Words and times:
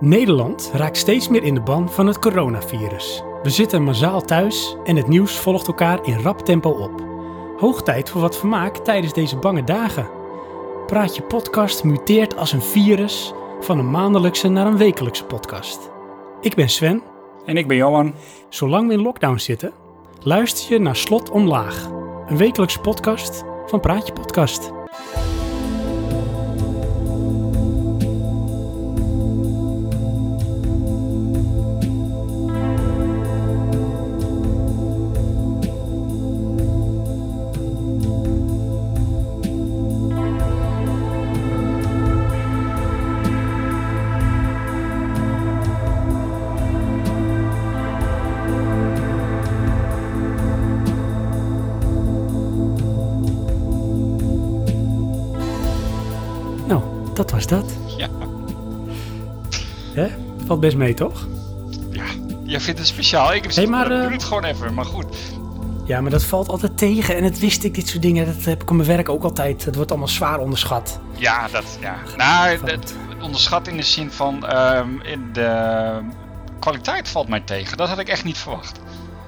Nederland 0.00 0.70
raakt 0.74 0.96
steeds 0.96 1.28
meer 1.28 1.42
in 1.42 1.54
de 1.54 1.60
ban 1.60 1.90
van 1.90 2.06
het 2.06 2.18
coronavirus. 2.18 3.22
We 3.42 3.50
zitten 3.50 3.82
massaal 3.82 4.20
thuis 4.20 4.76
en 4.84 4.96
het 4.96 5.08
nieuws 5.08 5.38
volgt 5.38 5.66
elkaar 5.66 6.06
in 6.06 6.20
rap 6.20 6.40
tempo 6.40 6.70
op. 6.70 7.04
Hoog 7.56 7.82
tijd 7.82 8.10
voor 8.10 8.20
wat 8.20 8.38
vermaak 8.38 8.76
tijdens 8.76 9.12
deze 9.12 9.36
bange 9.36 9.64
dagen. 9.64 10.10
Praatje 10.86 11.22
podcast 11.22 11.84
muteert 11.84 12.36
als 12.36 12.52
een 12.52 12.62
virus 12.62 13.32
van 13.60 13.78
een 13.78 13.90
maandelijkse 13.90 14.48
naar 14.48 14.66
een 14.66 14.76
wekelijkse 14.76 15.24
podcast. 15.24 15.90
Ik 16.40 16.54
ben 16.54 16.68
Sven. 16.68 17.02
En 17.44 17.56
ik 17.56 17.68
ben 17.68 17.76
Johan. 17.76 18.14
Zolang 18.48 18.88
we 18.88 18.94
in 18.94 19.02
lockdown 19.02 19.38
zitten, 19.38 19.72
luister 20.22 20.72
je 20.72 20.78
naar 20.78 20.96
Slot 20.96 21.30
Omlaag, 21.30 21.90
een 22.26 22.36
wekelijkse 22.36 22.80
podcast 22.80 23.44
van 23.66 23.80
Praatje 23.80 24.12
Podcast. 24.12 24.72
Dat 57.20 57.30
was 57.30 57.46
dat. 57.46 57.72
Ja. 57.96 58.08
Hè? 59.94 60.08
Valt 60.46 60.60
best 60.60 60.76
mee, 60.76 60.94
toch? 60.94 61.26
Ja, 61.90 62.04
jij 62.44 62.60
vindt 62.60 62.78
het 62.78 62.88
speciaal. 62.88 63.34
Ik 63.34 63.54
Hey, 63.54 63.66
maar, 63.66 63.88
doe 63.88 63.98
eh, 63.98 64.10
het 64.10 64.24
gewoon 64.24 64.44
even, 64.44 64.74
maar 64.74 64.84
goed. 64.84 65.16
Ja, 65.84 66.00
maar 66.00 66.10
dat 66.10 66.24
valt 66.24 66.48
altijd 66.48 66.78
tegen 66.78 67.16
en 67.16 67.24
het 67.24 67.38
wist 67.38 67.64
ik, 67.64 67.74
dit 67.74 67.88
soort 67.88 68.02
dingen. 68.02 68.26
Dat 68.26 68.44
heb 68.44 68.62
ik 68.62 68.70
op 68.70 68.76
mijn 68.76 68.88
werk 68.88 69.08
ook 69.08 69.22
altijd. 69.22 69.64
Het 69.64 69.74
wordt 69.74 69.90
allemaal 69.90 70.08
zwaar 70.08 70.38
onderschat. 70.38 71.00
Ja, 71.16 71.48
dat, 71.48 71.78
ja. 71.80 71.96
Nou, 72.16 72.58
dat, 72.64 72.94
onderschat 73.22 73.66
in 73.68 73.76
de 73.76 73.82
zin 73.82 74.10
van 74.10 74.46
ehm, 74.46 75.00
in 75.00 75.32
de 75.32 76.00
kwaliteit 76.58 77.08
valt 77.08 77.28
mij 77.28 77.40
tegen. 77.40 77.76
Dat 77.76 77.88
had 77.88 77.98
ik 77.98 78.08
echt 78.08 78.24
niet 78.24 78.38
verwacht. 78.38 78.80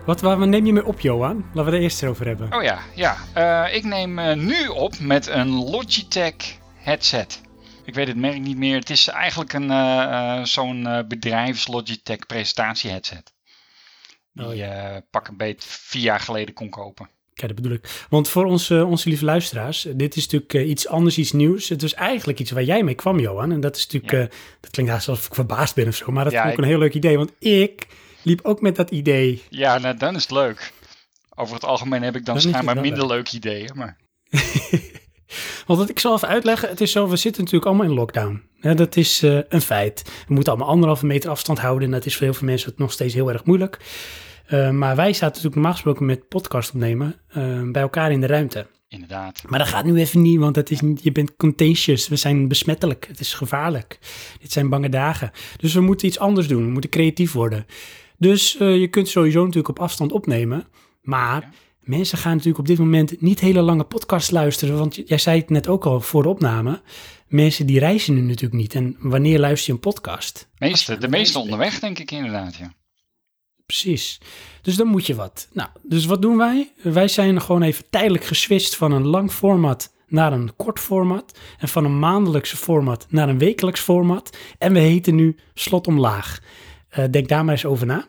Wat, 0.07 0.21
waar 0.21 0.49
neem 0.49 0.67
je 0.67 0.73
mee 0.73 0.87
op, 0.87 1.01
Johan? 1.01 1.45
Laten 1.53 1.71
we 1.71 1.77
het 1.77 1.83
eerst 1.83 2.03
erover 2.03 2.27
hebben. 2.27 2.53
Oh 2.53 2.63
ja, 2.63 2.79
ja. 2.95 3.17
Eh, 3.33 3.75
ik 3.77 3.85
neem 3.85 4.19
eh, 4.19 4.37
nu 4.37 4.67
op 4.67 4.99
met 5.01 5.27
een 5.27 5.49
Logitech 5.49 6.35
headset. 6.77 7.41
Ik 7.85 7.95
weet 7.95 8.07
het 8.07 8.17
merk 8.17 8.39
niet 8.41 8.57
meer. 8.57 8.79
Het 8.79 8.91
is 8.91 9.09
eigenlijk 9.09 9.53
een 9.53 9.71
eh, 9.71 10.03
eh, 10.39 10.45
zo'n 10.45 10.87
eh, 10.87 10.99
bedrijfs 11.09 11.67
Logitech 11.69 12.27
presentatie 12.27 12.91
headset. 12.91 13.33
Die 14.33 14.47
Oh 14.47 14.61
eh, 14.61 14.97
pak 15.11 15.29
een 15.29 15.37
beet 15.37 15.65
vier 15.65 16.03
jaar 16.03 16.21
geleden 16.21 16.55
kon 16.55 16.69
kopen. 16.71 17.09
Kijk, 17.35 17.53
dat 17.55 17.63
bedoel 17.63 17.77
ik. 17.79 18.07
Want 18.11 18.29
voor 18.29 18.45
onze, 18.45 18.85
onze 18.85 19.09
lieve 19.09 19.25
luisteraars, 19.25 19.87
dit 19.95 20.17
is 20.17 20.29
natuurlijk 20.29 20.69
iets 20.69 20.89
anders, 20.89 21.19
iets 21.19 21.33
nieuws. 21.33 21.69
Het 21.69 21.83
is 21.83 21.95
eigenlijk 21.95 22.39
iets 22.39 22.51
waar 22.51 22.63
jij 22.63 22.83
mee 22.83 22.95
kwam, 22.95 23.19
Johan. 23.21 23.53
En 23.53 23.61
dat 23.61 23.77
is 23.77 23.87
natuurlijk, 23.87 24.13
Ja. 24.33 24.39
dat 24.61 24.71
klinkt 24.71 24.93
haast 24.93 25.09
alsof 25.09 25.27
ik 25.27 25.35
verbaasd 25.35 25.75
ben 25.75 25.89
of 25.89 25.95
zo. 25.95 26.13
Maar 26.13 26.25
dat 26.25 26.33
Ja, 26.33 26.41
vond 26.41 26.53
ik 26.53 26.59
een 26.59 26.65
heel 26.65 26.79
leuk 26.79 26.95
idee. 26.95 27.17
Want 27.17 27.33
ik 27.39 27.87
liep 28.23 28.41
ook 28.43 28.61
met 28.61 28.77
dat 28.77 28.91
idee. 28.91 29.43
Ja, 29.49 29.79
nou, 29.79 29.97
dan 29.97 30.15
is 30.15 30.23
het 30.23 30.31
leuk. 30.31 30.73
Over 31.35 31.55
het 31.55 31.65
algemeen 31.65 32.03
heb 32.03 32.17
ik 32.17 32.25
dan 32.25 32.41
schijnbaar 32.41 32.81
minder 32.81 32.99
wel 32.99 33.09
leuke 33.09 33.37
ideeën. 33.37 33.71
Maar 33.75 33.97
Want 35.67 35.79
wat 35.79 35.89
ik 35.89 35.99
zal 35.99 36.15
even 36.15 36.29
uitleggen, 36.29 36.69
het 36.69 36.81
is 36.81 36.93
zo, 36.93 37.09
we 37.09 37.17
zitten 37.17 37.43
natuurlijk 37.45 37.71
allemaal 37.71 37.91
in 37.91 37.95
lockdown. 37.99 38.43
Dat 38.61 38.97
is 38.97 39.23
eh, 39.23 39.39
een 39.49 39.61
feit. 39.61 40.03
We 40.29 40.35
moeten 40.35 40.53
allemaal 40.53 40.71
anderhalve 40.73 41.07
meter 41.07 41.31
afstand 41.31 41.59
houden. 41.59 41.85
En 41.89 41.95
dat 41.95 42.07
is 42.07 42.17
voor 42.17 42.25
heel 42.25 42.35
veel 42.35 42.47
mensen 42.47 42.73
nog 42.77 42.93
steeds 42.93 43.15
heel 43.15 43.33
erg 43.33 43.45
moeilijk. 43.45 43.79
Eh, 44.47 44.71
maar 44.71 44.97
wij 44.97 45.13
zaten 45.13 45.27
natuurlijk 45.27 45.55
normaal 45.55 45.73
gesproken 45.73 46.07
met 46.07 46.29
podcast 46.29 46.75
opnemen 46.75 47.15
eh, 47.29 47.61
bij 47.71 47.83
elkaar 47.83 48.13
in 48.13 48.21
de 48.21 48.27
ruimte. 48.27 48.67
inderdaad. 48.89 49.43
Maar 49.49 49.59
dat 49.59 49.69
gaat 49.69 49.85
nu 49.85 49.99
even 49.99 50.23
niet, 50.23 50.39
want 50.39 50.57
het 50.57 50.71
is 50.71 50.81
niet, 50.81 51.03
je 51.03 51.13
bent 51.13 51.37
contagious. 51.37 52.09
We 52.09 52.17
zijn 52.17 52.49
besmettelijk. 52.49 53.07
Het 53.09 53.21
is 53.21 53.35
gevaarlijk. 53.35 53.99
Dit 54.41 54.53
zijn 54.53 54.69
bange 54.69 54.89
dagen. 54.89 55.31
Dus 55.57 55.75
we 55.75 55.81
moeten 55.81 56.07
iets 56.07 56.19
anders 56.19 56.49
doen. 56.49 56.65
We 56.65 56.71
moeten 56.71 56.91
creatief 56.91 57.33
worden. 57.33 57.67
Dus 58.19 58.53
je 58.59 58.89
kunt 58.91 59.09
sowieso 59.09 59.41
natuurlijk 59.41 59.69
op 59.69 59.79
afstand 59.81 60.13
opnemen. 60.13 60.67
Maar 61.03 61.41
Ja. 61.41 61.51
Mensen 61.83 62.19
gaan 62.19 62.33
natuurlijk 62.33 62.59
op 62.59 62.67
dit 62.67 62.79
moment 62.79 63.21
niet 63.21 63.41
hele 63.41 63.61
lange 63.61 63.85
podcasts 63.85 64.31
luisteren. 64.31 64.79
Want 64.79 65.03
jij 65.05 65.19
zei 65.19 65.41
het 65.41 65.51
net 65.51 65.69
ook 65.69 65.87
al 65.87 66.01
voor 66.01 66.23
de 66.23 66.29
opname. 66.29 66.81
Mensen 67.29 67.67
die 67.67 67.79
reizen 67.79 68.15
nu 68.15 68.21
natuurlijk 68.21 68.61
niet. 68.61 68.75
En 68.75 68.97
wanneer 68.99 69.39
luister 69.39 69.67
je 69.67 69.73
een 69.73 69.93
podcast? 69.93 70.49
Meeste, 70.59 70.99
de 70.99 71.09
meeste 71.09 71.39
onderweg, 71.39 71.79
denk 71.79 71.99
ik 71.99 72.11
inderdaad. 72.11 72.57
Ja. 72.57 72.73
Precies. 73.67 74.21
Dus 74.63 74.77
dan 74.77 74.87
moet 74.87 75.07
je 75.07 75.15
wat. 75.15 75.49
Nou, 75.53 75.69
dus 75.83 76.07
wat 76.07 76.23
doen 76.23 76.37
wij? 76.37 76.73
Wij 76.83 77.09
zijn 77.09 77.41
gewoon 77.41 77.63
even 77.63 77.85
tijdelijk 77.91 78.25
geswitcht 78.25 78.77
van 78.77 78.93
een 78.93 79.07
lang 79.07 79.33
format 79.33 79.93
naar 80.07 80.33
een 80.33 80.57
kort 80.57 80.79
format. 80.79 81.39
En 81.59 81.69
van 81.69 81.85
een 81.85 81.99
maandelijkse 81.99 82.57
format 82.57 83.07
naar 83.09 83.29
een 83.29 83.39
wekelijks 83.39 83.81
format. 83.81 84.37
En 84.59 84.73
we 84.73 84.79
heten 84.79 85.15
nu 85.15 85.37
Slot 85.55 85.87
Omlaag. 85.87 86.41
Eh, 86.89 87.05
denk 87.11 87.29
daar 87.29 87.45
maar 87.45 87.55
eens 87.55 87.65
over 87.65 87.87
na. 87.87 88.07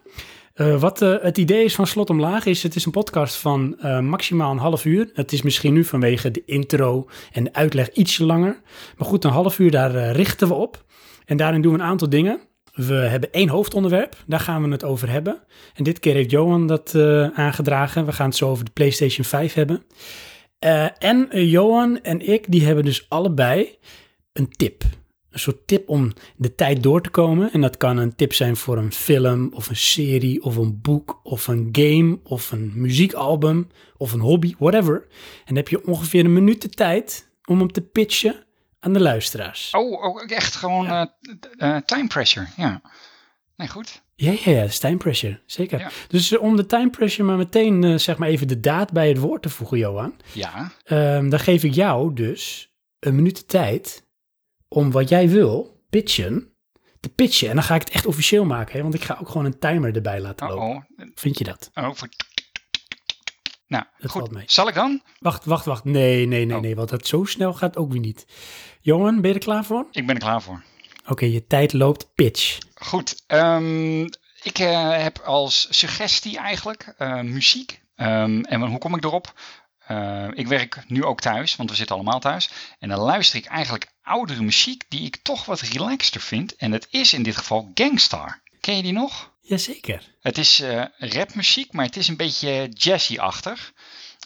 Eh, 0.53 0.79
wat 0.79 1.01
eh, 1.01 1.15
het 1.21 1.37
idee 1.37 1.63
is 1.63 1.75
van 1.75 1.87
Slot 1.87 2.09
Omlaag 2.09 2.45
is, 2.45 2.63
het 2.63 2.75
is 2.75 2.85
een 2.85 2.91
podcast 2.91 3.35
van 3.35 3.79
eh, 3.79 3.99
maximaal 3.99 4.51
een 4.51 4.57
half 4.57 4.85
uur. 4.85 5.09
Het 5.13 5.31
is 5.31 5.41
misschien 5.41 5.73
nu 5.73 5.83
vanwege 5.83 6.31
de 6.31 6.43
intro 6.45 7.09
en 7.31 7.43
de 7.43 7.53
uitleg 7.53 7.89
ietsje 7.91 8.25
langer. 8.25 8.61
Maar 8.97 9.07
goed, 9.07 9.23
een 9.23 9.31
half 9.31 9.59
uur, 9.59 9.71
daar 9.71 10.11
richten 10.11 10.47
we 10.47 10.53
op. 10.53 10.85
En 11.25 11.37
daarin 11.37 11.61
doen 11.61 11.73
we 11.73 11.79
een 11.79 11.85
aantal 11.85 12.09
dingen. 12.09 12.41
We 12.73 12.93
hebben 12.93 13.31
één 13.31 13.49
hoofdonderwerp, 13.49 14.15
daar 14.27 14.39
gaan 14.39 14.63
we 14.63 14.69
het 14.69 14.83
over 14.83 15.09
hebben. 15.09 15.43
En 15.73 15.83
dit 15.83 15.99
keer 15.99 16.13
heeft 16.13 16.31
Johan 16.31 16.67
dat 16.67 16.95
aangedragen. 17.33 18.05
We 18.05 18.11
gaan 18.11 18.27
het 18.27 18.35
zo 18.35 18.49
over 18.49 18.65
de 18.65 18.71
PlayStation 18.71 19.25
5 19.25 19.53
hebben. 19.53 19.83
En 20.99 21.27
Johan 21.31 22.01
en 22.01 22.27
ik, 22.27 22.51
die 22.51 22.65
hebben 22.65 22.85
dus 22.85 23.05
allebei 23.09 23.77
een 24.33 24.49
tip. 24.49 24.83
Een 25.33 25.39
soort 25.39 25.67
tip 25.67 25.89
om 25.89 26.13
de 26.35 26.55
tijd 26.55 26.83
door 26.83 27.01
te 27.01 27.09
komen. 27.09 27.51
En 27.51 27.61
dat 27.61 27.77
kan 27.77 27.97
een 27.97 28.15
tip 28.15 28.33
zijn 28.33 28.55
voor 28.55 28.77
een 28.77 28.93
film 28.93 29.49
of 29.53 29.69
een 29.69 29.75
serie 29.75 30.43
of 30.43 30.55
een 30.55 30.81
boek 30.81 31.19
of 31.23 31.47
een 31.47 31.69
game 31.71 32.19
of 32.23 32.51
een 32.51 32.71
muziekalbum 32.75 33.67
of 33.97 34.13
een 34.13 34.19
hobby, 34.19 34.55
whatever. 34.57 34.95
En 35.11 35.45
dan 35.45 35.55
heb 35.55 35.67
je 35.67 35.85
ongeveer 35.87 36.25
een 36.25 36.33
minuut 36.33 36.61
de 36.61 36.69
tijd 36.69 37.31
om 37.45 37.59
hem 37.59 37.71
te 37.71 37.81
pitchen 37.81 38.45
aan 38.79 38.93
de 38.93 39.01
luisteraars. 39.01 39.69
Oh, 39.71 40.03
oh, 40.03 40.23
echt 40.27 40.55
gewoon 40.55 40.87
eh, 40.87 41.05
eh, 41.57 41.81
time 41.85 42.07
pressure. 42.07 42.47
Ja. 42.57 42.81
Nee, 43.55 43.67
goed. 43.67 44.01
Ja, 44.15 44.31
ja, 44.31 44.51
ja, 44.51 44.59
dat 44.59 44.69
is 44.69 44.79
time 44.79 44.97
pressure, 44.97 45.39
zeker. 45.45 45.79
Ja. 45.79 45.89
Dus 46.07 46.31
eh, 46.31 46.41
om 46.41 46.55
de 46.55 46.65
time 46.65 46.89
pressure 46.89 47.23
maar 47.23 47.37
meteen, 47.37 47.99
zeg 47.99 48.17
maar 48.17 48.29
even 48.29 48.47
de 48.47 48.59
daad 48.59 48.91
bij 48.91 49.07
het 49.07 49.17
woord 49.17 49.41
te 49.41 49.49
voegen, 49.49 49.77
Johan. 49.77 50.13
Ja. 50.31 50.71
ehm, 50.83 51.29
dan 51.29 51.39
geef 51.39 51.63
ik 51.63 51.73
jou 51.73 52.13
dus 52.13 52.73
een 52.99 53.15
minuut 53.15 53.35
de 53.35 53.45
tijd 53.45 54.02
om 54.73 54.91
wat 54.91 55.09
jij 55.09 55.29
wil 55.29 55.81
pitchen, 55.89 56.53
te 56.99 57.09
pitchen. 57.09 57.49
En 57.49 57.55
dan 57.55 57.63
ga 57.63 57.75
ik 57.75 57.81
het 57.81 57.89
echt 57.89 58.05
officieel 58.05 58.45
maken, 58.45 58.75
hè, 58.75 58.81
want 58.81 58.93
ik 58.93 59.03
ga 59.03 59.17
ook 59.21 59.27
gewoon 59.27 59.45
een 59.45 59.59
timer 59.59 59.95
erbij 59.95 60.19
laten 60.19 60.47
lopen. 60.47 60.65
oh. 60.67 61.07
Vind 61.15 61.37
je 61.37 61.43
dat? 61.43 61.71
oh 61.73 61.89
voor... 61.93 62.09
Nou, 63.67 63.83
Dat 63.97 64.11
goed. 64.11 64.21
valt 64.21 64.31
mee. 64.33 64.43
Zal 64.47 64.67
ik 64.67 64.73
dan? 64.73 65.01
Wacht, 65.19 65.45
wacht, 65.45 65.65
wacht. 65.65 65.83
Nee, 65.83 66.25
nee, 66.27 66.45
nee, 66.45 66.55
Oh. 66.55 66.61
nee, 66.61 66.75
want 66.75 66.89
dat 66.89 67.07
zo 67.07 67.23
snel 67.23 67.53
gaat 67.53 67.77
ook 67.77 67.91
weer 67.91 67.99
niet. 68.01 68.25
Johan, 68.81 69.21
ben 69.21 69.29
je 69.29 69.35
er 69.35 69.43
klaar 69.43 69.65
voor? 69.65 69.87
Ik 69.91 70.05
ben 70.05 70.15
er 70.15 70.21
klaar 70.21 70.41
voor. 70.41 70.63
Oké, 71.07 71.25
je 71.25 71.47
tijd 71.47 71.73
loopt. 71.73 72.13
Pitch. 72.15 72.57
Goed. 72.75 73.23
ehm, 73.27 74.01
ik 74.43 74.59
eh, 74.59 74.97
heb 75.03 75.19
als 75.19 75.67
suggestie 75.69 76.37
eigenlijk 76.37 76.93
eh, 76.97 77.21
muziek. 77.21 77.81
Ehm, 77.95 78.39
en 78.43 78.61
hoe 78.61 78.77
kom 78.77 78.95
ik 78.95 79.03
erop? 79.03 79.33
Eh, 79.87 80.27
ik 80.33 80.47
werk 80.47 80.83
nu 80.87 81.03
ook 81.03 81.19
thuis, 81.21 81.55
want 81.55 81.69
we 81.69 81.75
zitten 81.75 81.95
allemaal 81.95 82.19
thuis. 82.19 82.49
En 82.79 82.89
dan 82.89 82.99
luister 82.99 83.39
ik 83.39 83.45
eigenlijk 83.45 83.91
oudere 84.03 84.41
muziek 84.41 84.83
die 84.89 85.05
ik 85.05 85.15
toch 85.15 85.45
wat 85.45 85.59
relaxter 85.59 86.21
vind. 86.21 86.55
En 86.55 86.71
dat 86.71 86.87
is 86.89 87.13
in 87.13 87.23
dit 87.23 87.37
geval 87.37 87.71
Gangstar. 87.73 88.41
Ken 88.59 88.75
je 88.75 88.81
die 88.81 88.91
nog? 88.91 89.31
Jazeker. 89.45 90.15
Het 90.19 90.37
is 90.37 90.59
eh, 90.59 90.83
rapmuziek, 90.97 91.71
maar 91.71 91.85
het 91.85 91.95
is 91.95 92.07
een 92.07 92.17
beetje 92.17 92.69
jazzy-achtig. 92.73 93.73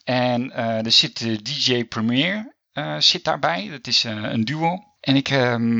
En 0.03 0.51
eh, 0.51 0.85
er 0.85 0.91
zit 0.91 1.19
de 1.19 1.41
DJ 1.41 1.85
Premier 1.85 2.55
eh, 2.71 2.99
zit 2.99 3.23
daarbij. 3.23 3.69
Dat 3.69 3.87
is 3.87 4.03
een 4.03 4.45
duo. 4.45 4.83
En 4.99 5.15
ik 5.15 5.29
ehm, 5.29 5.77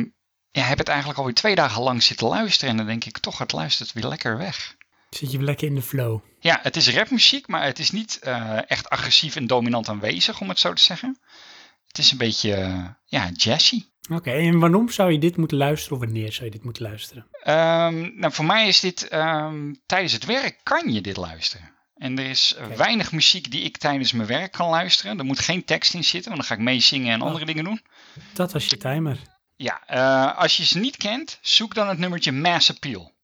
ja, 0.52 0.64
heb 0.64 0.78
het 0.78 0.88
eigenlijk 0.88 1.20
alweer 1.20 1.34
twee 1.34 1.56
dagen 1.56 1.82
lang 1.82 2.04
zitten 2.04 2.28
luisteren. 2.28 2.70
En 2.70 2.78
dan 2.78 2.86
denk 2.86 3.06
ik 3.06 3.18
toch, 3.18 3.38
het 3.38 3.52
luistert 3.52 3.94
weer 3.94 4.08
lekker 4.08 4.38
weg. 4.38 4.76
Zit 5.10 5.32
je 5.32 5.38
weer 5.38 5.46
lekker 5.46 5.68
in 5.68 5.76
de 5.76 5.82
flow. 5.82 6.20
Ja, 6.40 6.60
het 6.62 6.76
is 6.76 6.90
rapmuziek, 6.90 7.48
maar 7.48 7.64
het 7.64 7.80
is 7.80 7.92
niet 7.92 8.20
echt 8.68 8.90
agressief 8.90 9.36
en 9.36 9.48
dominant 9.48 9.90
aanwezig, 9.90 10.42
om 10.42 10.50
het 10.50 10.60
zo 10.60 10.74
te 10.74 10.82
zeggen. 10.82 11.20
Het 11.88 11.98
is 11.98 12.12
een 12.12 12.18
beetje, 12.18 12.96
ja, 13.10 13.30
jazzy. 13.34 13.84
Oké, 14.12 14.32
en 14.32 14.60
waarom 14.60 14.90
zou 14.90 15.12
je 15.12 15.20
dit 15.20 15.38
moeten 15.38 15.58
luisteren 15.58 15.98
of 15.98 16.04
wanneer 16.04 16.32
zou 16.34 16.46
je 16.46 16.52
dit 16.52 16.64
moeten 16.64 16.84
luisteren? 16.84 17.28
Ehm, 17.44 18.20
nou, 18.20 18.34
voor 18.34 18.46
mij 18.46 18.68
is 18.68 18.80
dit 18.80 19.08
ehm, 19.08 19.74
tijdens 19.86 20.14
het 20.14 20.26
werk 20.26 20.60
kan 20.64 20.94
je 20.94 21.02
dit 21.02 21.18
luisteren. 21.18 21.76
En 21.96 22.20
er 22.20 22.30
is 22.30 22.54
Kijk. 22.58 22.76
weinig 22.78 23.12
muziek 23.12 23.52
die 23.52 23.62
ik 23.64 23.78
tijdens 23.78 24.12
mijn 24.12 24.28
werk 24.28 24.52
kan 24.52 24.70
luisteren. 24.70 25.18
Er 25.20 25.26
moet 25.26 25.40
geen 25.40 25.64
tekst 25.66 25.94
in 25.94 26.04
zitten, 26.04 26.32
want 26.32 26.42
dan 26.48 26.50
ga 26.58 26.64
ik 26.64 26.70
meezingen 26.70 27.14
en 27.14 27.22
Oh. 27.22 27.28
andere 27.28 27.46
dingen 27.46 27.64
doen. 27.64 27.82
Dat 28.34 28.52
was 28.54 28.66
je 28.66 28.78
timer. 28.78 29.20
Ja, 29.56 29.82
eh, 29.88 30.38
als 30.38 30.58
je 30.58 30.66
ze 30.66 30.80
niet 30.80 30.98
kent, 30.98 31.40
zoek 31.42 31.74
dan 31.76 31.88
het 31.88 31.98
nummertje 31.98 32.32
Mass 32.32 32.70
Appeal. 32.70 33.16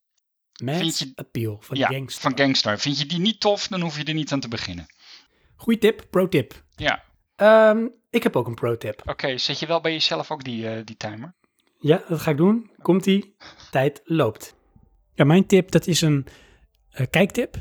Mass 0.63 0.79
Vind 0.79 0.99
je- 0.99 1.11
Appeal 1.15 1.57
van 1.61 1.77
ja, 1.77 1.87
Gangster. 1.87 2.21
van 2.21 2.37
Gangstar. 2.37 2.79
Vind 2.79 2.99
je 2.99 3.05
die 3.05 3.19
niet 3.19 3.39
tof, 3.39 3.67
dan 3.67 3.81
hoef 3.81 3.97
je 3.97 4.03
er 4.03 4.13
niet 4.13 4.31
aan 4.31 4.39
te 4.39 4.47
beginnen. 4.47 4.85
Goeie 5.55 5.79
tip, 5.79 6.07
pro 6.09 6.27
tip. 6.27 6.63
Ja, 6.75 7.03
Ehm, 7.35 7.87
ik 8.13 8.23
heb 8.23 8.35
ook 8.35 8.47
een 8.47 8.53
pro 8.53 8.77
tip. 8.77 9.01
oké. 9.05 9.37
Zet 9.37 9.59
je 9.59 9.65
wel 9.65 9.81
bij 9.81 9.91
jezelf 9.91 10.31
ook 10.31 10.43
die, 10.43 10.67
eh, 10.67 10.85
die 10.85 10.97
timer? 10.97 11.33
Ja, 11.79 12.03
dat 12.09 12.19
ga 12.19 12.31
ik 12.31 12.37
doen. 12.37 12.69
Komt-ie. 12.81 13.35
Tijd 13.71 14.01
loopt. 14.05 14.55
Ja, 15.13 15.23
mijn 15.23 15.45
tip, 15.45 15.71
dat 15.71 15.87
is 15.87 16.01
een 16.01 16.25
eh, 16.91 17.05
kijktip. 17.09 17.57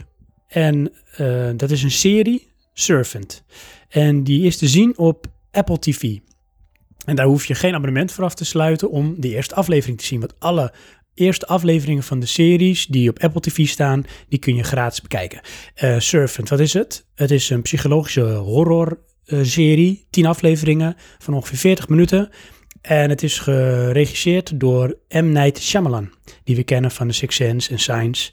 En 0.46 0.92
eh, 1.16 1.50
dat 1.56 1.70
is 1.70 1.82
een 1.82 1.90
serie, 1.90 2.52
Servant. 2.72 3.44
En 3.88 4.24
die 4.24 4.46
is 4.46 4.58
te 4.58 4.68
zien 4.68 4.98
op 4.98 5.26
Apple 5.50 5.78
TV. 5.78 6.18
En 7.04 7.16
daar 7.16 7.26
hoef 7.26 7.46
je 7.46 7.54
geen 7.54 7.74
abonnement 7.74 8.12
voor 8.12 8.24
af 8.24 8.34
te 8.34 8.44
sluiten 8.44 8.90
om 8.90 9.20
de 9.20 9.28
eerste 9.28 9.54
aflevering 9.54 9.98
te 9.98 10.04
zien. 10.04 10.20
Want 10.20 10.40
alle 10.40 10.72
eerste 11.14 11.46
afleveringen 11.46 12.02
van 12.02 12.20
de 12.20 12.26
series 12.26 12.86
die 12.86 13.08
op 13.08 13.18
Apple 13.18 13.40
TV 13.40 13.66
staan, 13.66 14.04
die 14.28 14.38
kun 14.38 14.54
je 14.54 14.62
gratis 14.62 15.00
bekijken. 15.00 15.40
Eh, 15.74 15.98
Servant, 15.98 16.48
wat 16.48 16.60
is 16.60 16.72
het? 16.72 17.06
Het 17.14 17.30
is 17.30 17.50
een 17.50 17.62
psychologische 17.62 18.22
horror 18.22 18.98
serie, 19.26 20.06
10 20.10 20.26
afleveringen 20.26 20.96
van 21.18 21.34
ongeveer 21.34 21.58
40 21.58 21.88
minuten. 21.88 22.30
En 22.80 23.10
het 23.10 23.22
is 23.22 23.38
geregisseerd 23.38 24.60
door 24.60 24.96
M. 25.08 25.32
Night 25.32 25.62
Shyamalan, 25.62 26.10
die 26.44 26.56
we 26.56 26.62
kennen 26.62 26.90
van 26.90 27.08
The 27.08 27.14
Sixth 27.14 27.36
Sense 27.36 27.70
en 27.70 27.78
Signs. 27.78 28.32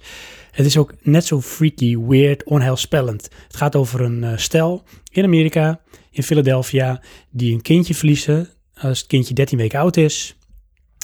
Het 0.51 0.65
is 0.65 0.77
ook 0.77 0.93
net 1.01 1.25
zo 1.25 1.41
freaky, 1.41 1.97
weird, 1.97 2.43
onheilspellend. 2.43 3.29
Het 3.47 3.55
gaat 3.55 3.75
over 3.75 4.01
een 4.01 4.23
eh, 4.23 4.37
stel 4.37 4.83
in 5.11 5.23
Amerika, 5.23 5.81
in 6.11 6.23
Philadelphia, 6.23 7.01
die 7.29 7.53
een 7.53 7.61
kindje 7.61 7.95
verliezen 7.95 8.49
als 8.73 8.99
het 8.99 9.07
kindje 9.07 9.33
13 9.33 9.57
weken 9.57 9.79
oud 9.79 9.97
is. 9.97 10.37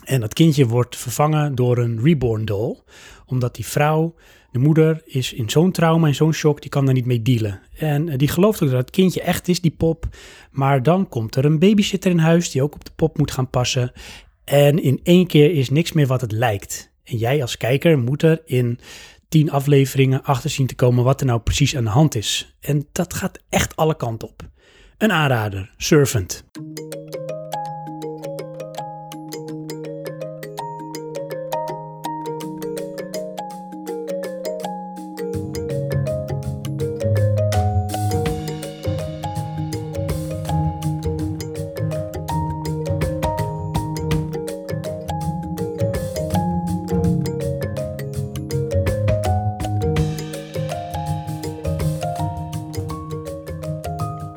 En 0.04 0.20
dat 0.20 0.34
kindje 0.34 0.68
wordt 0.68 0.98
vervangen 0.98 1.56
door 1.56 1.78
een 1.78 2.02
reborn 2.04 2.46
doll, 2.46 2.80
omdat 3.26 3.56
die 3.56 3.66
vrouw, 3.66 4.16
de 4.56 4.62
moeder, 4.62 5.02
is 5.06 5.34
in 5.34 5.50
zo'n 5.50 5.72
trauma, 5.72 6.08
in 6.08 6.16
zo'n 6.16 6.34
shock, 6.34 6.62
die 6.62 6.70
kan 6.70 6.86
daar 6.86 6.94
niet 6.94 7.06
mee 7.06 7.22
dealen. 7.22 7.62
En 7.78 8.10
eh, 8.10 8.18
die 8.18 8.28
gelooft 8.28 8.64
ook 8.64 8.70
dat 8.70 8.80
het 8.80 8.90
kindje 8.90 9.22
echt 9.22 9.48
is, 9.48 9.62
die 9.62 9.76
pop. 9.78 10.08
Maar 10.52 10.84
dan 10.84 11.10
komt 11.10 11.36
er 11.36 11.46
een 11.46 11.60
babysitter 11.60 12.12
in 12.12 12.18
huis 12.18 12.52
die 12.52 12.62
ook 12.62 12.74
op 12.74 12.86
de 12.86 12.92
pop 12.96 13.18
moet 13.18 13.32
gaan 13.32 13.50
passen. 13.50 13.92
En 14.44 14.84
in 14.84 15.00
één 15.04 15.28
keer 15.28 15.52
is 15.52 15.70
niks 15.70 15.92
meer 15.92 16.08
wat 16.08 16.22
het 16.22 16.32
lijkt. 16.32 16.92
En 17.04 17.18
jij 17.18 17.42
als 17.42 17.58
kijker 17.58 18.00
moet 18.00 18.24
er 18.24 18.42
in 18.46 18.80
tien 19.30 19.52
afleveringen 19.52 20.24
achter 20.24 20.50
zien 20.50 20.68
te 20.68 20.76
komen 20.76 21.04
wat 21.04 21.20
er 21.20 21.28
nou 21.28 21.40
precies 21.40 21.76
aan 21.76 21.84
de 21.84 21.90
hand 21.90 22.16
is. 22.16 22.56
En 22.60 22.88
dat 22.92 23.14
gaat 23.14 23.40
echt 23.50 23.76
alle 23.76 23.96
kanten 23.96 24.28
op. 24.28 24.50
Een 24.98 25.12
aanrader, 25.12 25.74
Servant. 25.78 26.44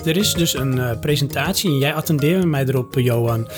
Er 0.09 0.17
is 0.17 0.35
dus 0.35 0.55
een 0.55 0.79
eh, 0.79 1.01
presentatie, 1.01 1.71
en 1.71 1.79
jij 1.79 1.95
attendeerde 1.95 2.47
mij 2.47 2.65
erop, 2.65 2.95
Johan, 2.95 3.49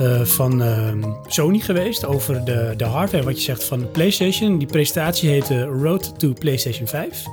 eh, 0.00 0.20
van 0.20 0.62
eh, 0.62 0.92
Sony 1.26 1.58
geweest 1.58 2.06
over 2.06 2.44
de, 2.44 2.74
de 2.76 2.84
hardware, 2.84 3.24
wat 3.24 3.36
je 3.36 3.42
zegt, 3.42 3.64
van 3.64 3.78
de 3.78 3.86
PlayStation. 3.86 4.58
Die 4.58 4.66
presentatie 4.66 5.30
heette 5.30 5.64
Road 5.64 6.18
to 6.18 6.32
PlayStation 6.32 6.86
5. 6.86 7.24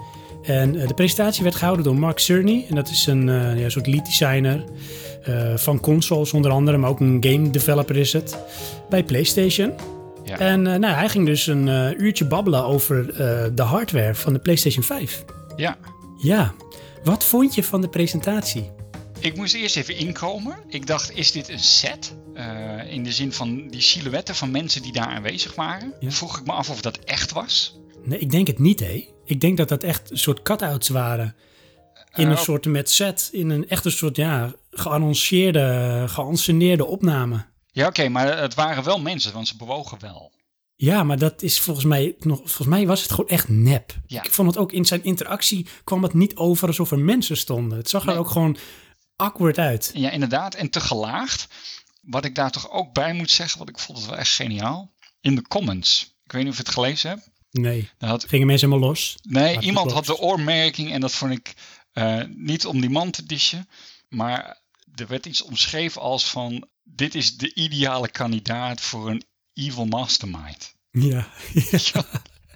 En 0.44 0.80
eh, 0.80 0.88
de 0.88 0.94
presentatie 0.94 1.44
werd 1.44 1.56
gehouden 1.56 1.86
door 1.86 1.96
Mark 1.96 2.20
Cerny, 2.20 2.66
en 2.70 2.76
dat 2.76 2.90
is 2.90 3.06
een 3.06 3.30
ja, 3.58 3.70
soort 3.70 3.88
lead 3.88 4.06
designer 4.06 4.64
van 5.56 5.80
consoles 5.80 6.34
onder 6.34 6.52
andere, 6.52 6.78
maar 6.78 6.90
ook 6.90 7.00
een 7.00 7.18
game 7.20 7.50
developer 7.50 7.98
is 7.98 8.14
het, 8.14 8.38
bij 8.90 9.04
PlayStation. 9.04 9.74
Ja. 10.24 10.40
En 10.40 10.62
nou, 10.62 10.86
hij 10.86 11.10
ging 11.10 11.26
dus 11.26 11.48
een 11.48 11.68
uurtje 12.02 12.26
babbelen 12.26 12.64
over 12.64 13.06
de 13.56 13.62
hardware 13.62 14.16
van 14.16 14.34
de 14.34 14.40
PlayStation 14.40 14.84
5. 14.84 15.24
Ja. 15.56 15.78
Ja, 16.18 16.54
wat 17.04 17.24
vond 17.26 17.56
je 17.56 17.64
van 17.64 17.82
de 17.82 17.90
presentatie? 17.90 18.72
Ik 19.20 19.36
moest 19.36 19.54
eerst 19.54 19.78
even 19.78 19.96
inkomen. 19.98 20.58
Ik 20.68 20.88
dacht, 20.88 21.12
is 21.18 21.32
dit 21.32 21.50
een 21.50 21.60
set? 21.60 22.16
Eh, 22.34 22.92
in 22.92 23.04
de 23.04 23.12
zin 23.12 23.34
van 23.34 23.68
die 23.68 23.82
silhouetten 23.82 24.36
van 24.36 24.52
mensen 24.52 24.82
die 24.82 24.92
daar 24.92 25.08
aanwezig 25.08 25.56
waren. 25.56 25.94
Ja. 26.00 26.12
Vroeg 26.12 26.40
ik 26.40 26.46
me 26.46 26.52
af 26.52 26.70
of 26.70 26.82
dat 26.82 26.98
echt 26.98 27.32
was. 27.32 27.78
Nee, 28.04 28.20
ik 28.20 28.32
denk 28.32 28.48
het 28.48 28.60
niet, 28.60 28.80
hé. 28.80 29.08
Ik 29.26 29.42
denk 29.42 29.58
dat 29.58 29.70
dat 29.70 29.84
echt 29.84 30.12
een 30.12 30.18
soort 30.18 30.42
cut-outs 30.42 30.90
waren. 30.90 31.36
In 32.16 32.26
Eh, 32.26 32.32
een 32.32 32.38
soort 32.38 32.66
met 32.66 32.90
set, 32.90 33.30
in 33.32 33.50
een 33.50 33.70
echt 33.70 33.86
een 33.86 33.92
soort, 33.92 34.16
ja, 34.16 34.54
geannonceerde, 34.72 36.04
geanceneerde 36.08 36.86
opname. 36.86 37.46
Ja, 37.72 37.88
oké, 37.88 38.10
maar 38.10 38.40
het 38.42 38.54
waren 38.54 38.84
wel 38.84 39.00
mensen, 39.00 39.34
want 39.34 39.48
ze 39.48 39.58
bewogen 39.58 39.98
wel. 40.02 40.32
Ja, 40.80 41.04
maar 41.04 41.18
dat 41.18 41.42
is 41.42 41.60
volgens 41.60 41.86
mij 41.86 42.16
nog, 42.20 42.38
volgens 42.38 42.68
mij 42.68 42.88
was 42.88 43.02
het 43.02 43.12
gewoon 43.12 43.30
echt 43.30 43.50
nep. 43.50 43.96
Ja. 44.06 44.24
Ik 44.24 44.32
vond 44.32 44.48
het 44.48 44.58
ook 44.58 44.72
in 44.72 44.86
zijn 44.86 45.04
interactie 45.04 45.68
kwam 45.84 46.04
het 46.04 46.14
niet 46.14 46.36
over 46.36 46.68
alsof 46.68 46.92
er 46.92 47.00
mensen 47.00 47.38
stonden. 47.38 47.78
Het 47.78 47.90
zag 47.90 48.08
er 48.08 48.18
ook 48.18 48.30
gewoon 48.30 48.58
awkward 49.16 49.58
uit. 49.58 49.92
Ja, 49.94 50.10
inderdaad. 50.10 50.56
En 50.56 50.70
te 50.70 50.80
gelaagd. 50.80 51.48
Wat 52.02 52.26
ik 52.26 52.36
daar 52.36 52.52
toch 52.52 52.72
ook 52.72 52.94
bij 52.94 53.14
moet 53.14 53.32
zeggen, 53.32 53.58
want 53.58 53.70
ik 53.70 53.80
vond 53.80 53.98
het 53.98 54.08
wel 54.08 54.18
echt 54.18 54.30
geniaal. 54.36 54.92
In 55.22 55.36
de 55.36 55.42
comments. 55.42 56.16
Ik 56.24 56.32
weet 56.32 56.42
niet 56.42 56.52
of 56.52 56.58
je 56.58 56.64
het 56.64 56.74
gelezen 56.74 57.10
hebt. 57.10 57.30
Nee, 57.52 57.90
Daar 57.98 58.10
had, 58.10 58.28
gingen 58.28 58.48
mensen 58.48 58.68
helemaal 58.70 58.90
los. 58.90 59.16
nee, 59.22 59.60
iemand 59.60 59.92
had 59.92 60.06
de 60.06 60.18
oormerking 60.18 60.92
en 60.92 61.02
dat 61.02 61.12
vond 61.12 61.32
ik 61.32 61.54
eh, 61.92 62.22
niet 62.36 62.66
om 62.66 62.82
die 62.82 62.90
man 62.90 63.12
te 63.12 63.26
dishen. 63.26 63.70
Maar 64.10 64.62
er 64.96 65.08
werd 65.08 65.26
iets 65.26 65.42
omschreven 65.42 66.02
als 66.02 66.30
van, 66.30 66.68
dit 66.84 67.16
is 67.16 67.38
de 67.38 67.54
ideale 67.54 68.10
kandidaat 68.10 68.82
voor 68.82 69.10
een 69.10 69.24
evil 69.58 69.86
mastermind. 69.86 70.76
Ja, 70.92 71.28
ja. 71.54 72.04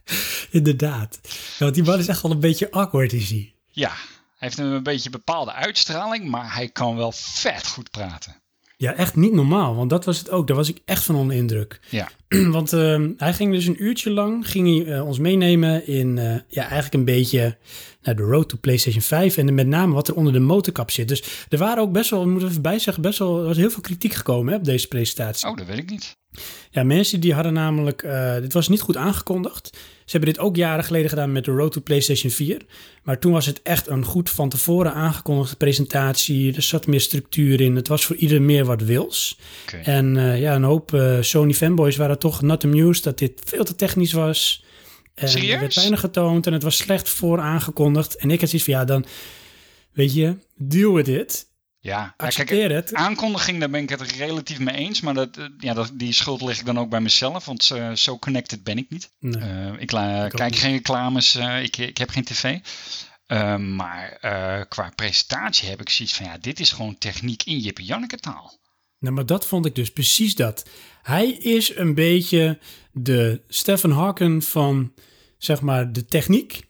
inderdaad. 0.51 1.19
Ja, 1.23 1.29
want 1.57 1.73
die 1.73 1.83
man 1.83 1.99
is 1.99 2.07
echt 2.07 2.21
wel 2.21 2.31
een 2.31 2.39
beetje 2.39 2.71
awkward, 2.71 3.13
is 3.13 3.29
hij. 3.29 3.53
Ja, 3.67 3.89
hij 3.89 4.49
heeft 4.49 4.57
een 4.57 4.83
beetje 4.83 5.09
bepaalde 5.09 5.53
uitstraling, 5.53 6.29
maar 6.29 6.53
hij 6.53 6.69
kan 6.69 6.95
wel 6.95 7.11
vet 7.11 7.67
goed 7.67 7.91
praten. 7.91 8.41
Ja, 8.77 8.93
echt 8.93 9.15
niet 9.15 9.33
normaal, 9.33 9.75
want 9.75 9.89
dat 9.89 10.05
was 10.05 10.17
het 10.17 10.29
ook. 10.29 10.47
Daar 10.47 10.55
was 10.55 10.69
ik 10.69 10.81
echt 10.85 11.03
van 11.03 11.15
onder 11.15 11.35
indruk. 11.35 11.79
Ja, 11.89 12.09
Want 12.57 12.73
ehm, 12.73 13.11
hij 13.17 13.33
ging 13.33 13.53
dus 13.53 13.65
een 13.65 13.83
uurtje 13.83 14.11
lang 14.11 14.49
ging 14.49 14.85
hij, 14.85 14.95
eh, 14.95 15.07
ons 15.07 15.19
meenemen 15.19 15.87
in 15.87 16.17
eh, 16.17 16.35
ja, 16.47 16.61
eigenlijk 16.61 16.93
een 16.93 17.05
beetje 17.05 17.57
naar 18.01 18.15
de 18.15 18.23
road 18.23 18.49
to 18.49 18.57
PlayStation 18.61 19.01
5 19.01 19.37
en 19.37 19.53
met 19.53 19.67
name 19.67 19.93
wat 19.93 20.07
er 20.07 20.15
onder 20.15 20.33
de 20.33 20.39
motorkap 20.39 20.91
zit. 20.91 21.07
Dus 21.07 21.45
er 21.49 21.57
waren 21.57 21.83
ook 21.83 21.91
best 21.91 22.09
wel, 22.09 22.23
we 22.23 22.29
moeten 22.29 22.49
even 22.49 22.61
bij 22.61 22.79
zeggen, 22.79 23.03
best 23.03 23.19
wel 23.19 23.39
er 23.39 23.45
was 23.45 23.57
heel 23.57 23.71
veel 23.71 23.81
kritiek 23.81 24.13
gekomen 24.13 24.53
hè, 24.53 24.59
op 24.59 24.65
deze 24.65 24.87
presentatie. 24.87 25.49
oh, 25.49 25.57
dat 25.57 25.67
weet 25.67 25.77
ik 25.77 25.89
niet. 25.89 26.19
Ja, 26.69 26.83
mensen 26.83 27.19
die 27.19 27.33
hadden 27.33 27.53
namelijk, 27.53 28.01
eh, 28.03 28.35
dit 28.35 28.53
was 28.53 28.67
niet 28.67 28.81
goed 28.81 28.97
aangekondigd. 28.97 29.69
Ze 30.05 30.17
hebben 30.17 30.33
dit 30.33 30.43
ook 30.43 30.55
jaren 30.55 30.83
geleden 30.83 31.09
gedaan 31.09 31.31
met 31.31 31.45
de 31.45 31.51
Road 31.51 31.71
to 31.71 31.81
PlayStation 31.81 32.31
4. 32.31 32.61
Maar 33.03 33.19
toen 33.19 33.31
was 33.31 33.45
het 33.45 33.61
echt 33.61 33.87
een 33.87 34.05
goed 34.05 34.29
van 34.29 34.49
tevoren 34.49 34.93
aangekondigde 34.93 35.55
presentatie. 35.55 36.55
Er 36.55 36.61
zat 36.61 36.87
meer 36.87 37.01
structuur 37.01 37.61
in. 37.61 37.75
Het 37.75 37.87
was 37.87 38.05
voor 38.05 38.15
ieder 38.15 38.41
meer 38.41 38.65
wat 38.65 38.81
wils. 38.81 39.39
Oké. 39.63 39.77
En 39.77 40.37
ja, 40.37 40.55
een 40.55 40.63
hoop 40.63 41.17
Sony 41.21 41.53
fanboys 41.53 41.95
waren 41.95 42.19
toch 42.21 42.41
not 42.41 42.63
amused 42.63 43.03
dat 43.03 43.17
dit 43.17 43.41
veel 43.45 43.63
te 43.63 43.75
technisch 43.75 44.13
was. 44.13 44.63
En 45.15 45.29
Serieus? 45.29 45.53
Er 45.53 45.59
werd 45.59 45.75
weinig 45.75 45.99
getoond 45.99 46.47
en 46.47 46.53
het 46.53 46.63
was 46.63 46.77
slecht 46.77 47.09
voor 47.09 47.39
aangekondigd. 47.39 48.15
En 48.15 48.31
ik 48.31 48.39
had 48.39 48.49
zoiets 48.49 48.67
van, 48.67 48.77
ja, 48.77 48.85
dan, 48.85 49.05
weet 49.91 50.13
je, 50.13 50.37
deal 50.55 50.93
with 50.93 51.07
it. 51.07 51.49
Ja, 51.79 52.13
Accepteer 52.17 52.71
het. 52.71 52.93
aankondiging, 52.93 53.59
daar 53.59 53.69
ben 53.69 53.81
ik 53.81 53.89
het 53.89 54.11
relatief 54.11 54.59
mee 54.59 54.75
eens. 54.75 55.01
Maar 55.01 55.13
dat, 55.13 55.37
eh, 55.37 55.45
ja, 55.57 55.73
dat, 55.73 55.91
die 55.93 56.13
schuld 56.13 56.41
leg 56.41 56.59
ik 56.59 56.65
dan 56.65 56.79
ook 56.79 56.89
bij 56.89 57.01
mezelf, 57.01 57.45
want 57.45 57.63
zo 57.93 58.19
connected 58.19 58.63
ben 58.63 58.77
ik 58.77 58.89
niet. 58.89 59.11
Nee. 59.19 59.41
Eh, 59.41 59.79
ik 59.79 59.87
kijk 60.29 60.55
geen 60.55 60.71
reclames, 60.71 61.35
eh, 61.35 61.63
ik, 61.63 61.77
ik 61.77 61.97
heb 61.97 62.09
geen 62.09 62.23
tv. 62.23 62.57
Maar 63.57 64.17
qua 64.69 64.91
presentatie 64.95 65.69
heb 65.69 65.81
ik 65.81 65.89
zoiets 65.89 66.15
van, 66.15 66.25
ja, 66.25 66.37
dit 66.37 66.59
is 66.59 66.71
gewoon 66.71 66.97
techniek 66.97 67.43
in 67.43 67.59
Jip 67.59 67.79
Janneke 67.79 68.17
taal. 68.17 68.59
Nou, 69.01 69.15
maar 69.15 69.25
dat 69.25 69.45
vond 69.45 69.65
ik 69.65 69.75
dus 69.75 69.91
precies 69.91 70.35
dat. 70.35 70.65
Hij 71.01 71.29
is 71.29 71.75
een 71.75 71.93
beetje 71.93 72.59
de 72.91 73.41
Stephen 73.47 73.91
Hawking 73.91 74.43
van, 74.43 74.93
zeg 75.37 75.61
maar, 75.61 75.91
de 75.93 76.05
techniek. 76.05 76.61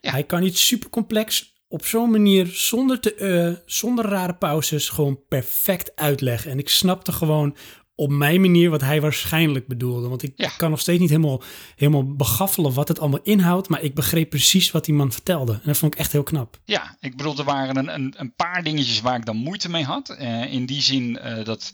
Ja. 0.00 0.10
Hij 0.10 0.24
kan 0.24 0.42
iets 0.42 0.66
super 0.66 0.90
complex 0.90 1.54
op 1.68 1.84
zo'n 1.84 2.10
manier, 2.10 2.46
zonder 2.46 3.00
te 3.00 3.14
eh, 3.14 3.62
zonder 3.66 4.04
rare 4.04 4.34
pauzes, 4.34 4.88
gewoon 4.88 5.20
perfect 5.28 5.96
uitleggen. 5.96 6.50
En 6.50 6.58
ik 6.58 6.68
snapte 6.68 7.12
gewoon 7.12 7.56
op 8.00 8.10
mijn 8.10 8.40
manier 8.40 8.70
wat 8.70 8.80
hij 8.80 9.00
waarschijnlijk 9.00 9.66
bedoelde. 9.66 10.08
Want 10.08 10.22
ik 10.22 10.32
Ja. 10.36 10.48
kan 10.56 10.70
nog 10.70 10.80
steeds 10.80 11.00
niet 11.00 11.08
helemaal, 11.08 11.42
helemaal 11.76 12.04
begaffelen 12.14 12.72
wat 12.72 12.88
het 12.88 13.00
allemaal 13.00 13.20
inhoudt. 13.22 13.68
Maar 13.68 13.82
ik 13.82 13.94
begreep 13.94 14.30
precies 14.30 14.70
wat 14.70 14.84
die 14.84 14.94
man 14.94 15.12
vertelde. 15.12 15.52
En 15.52 15.60
dat 15.64 15.76
vond 15.76 15.94
ik 15.94 15.98
echt 16.00 16.12
heel 16.12 16.22
knap. 16.22 16.58
Ja, 16.64 16.96
ik 17.00 17.16
bedoel, 17.16 17.38
er 17.38 17.44
waren 17.44 17.76
een, 17.76 17.94
een, 17.94 18.14
een 18.16 18.34
paar 18.34 18.62
dingetjes 18.62 19.00
waar 19.00 19.16
ik 19.16 19.26
dan 19.26 19.36
moeite 19.36 19.70
mee 19.70 19.84
had. 19.84 20.08
Eh, 20.08 20.52
in 20.52 20.66
die 20.66 20.82
zin 20.82 21.18
eh, 21.18 21.44
dat 21.44 21.72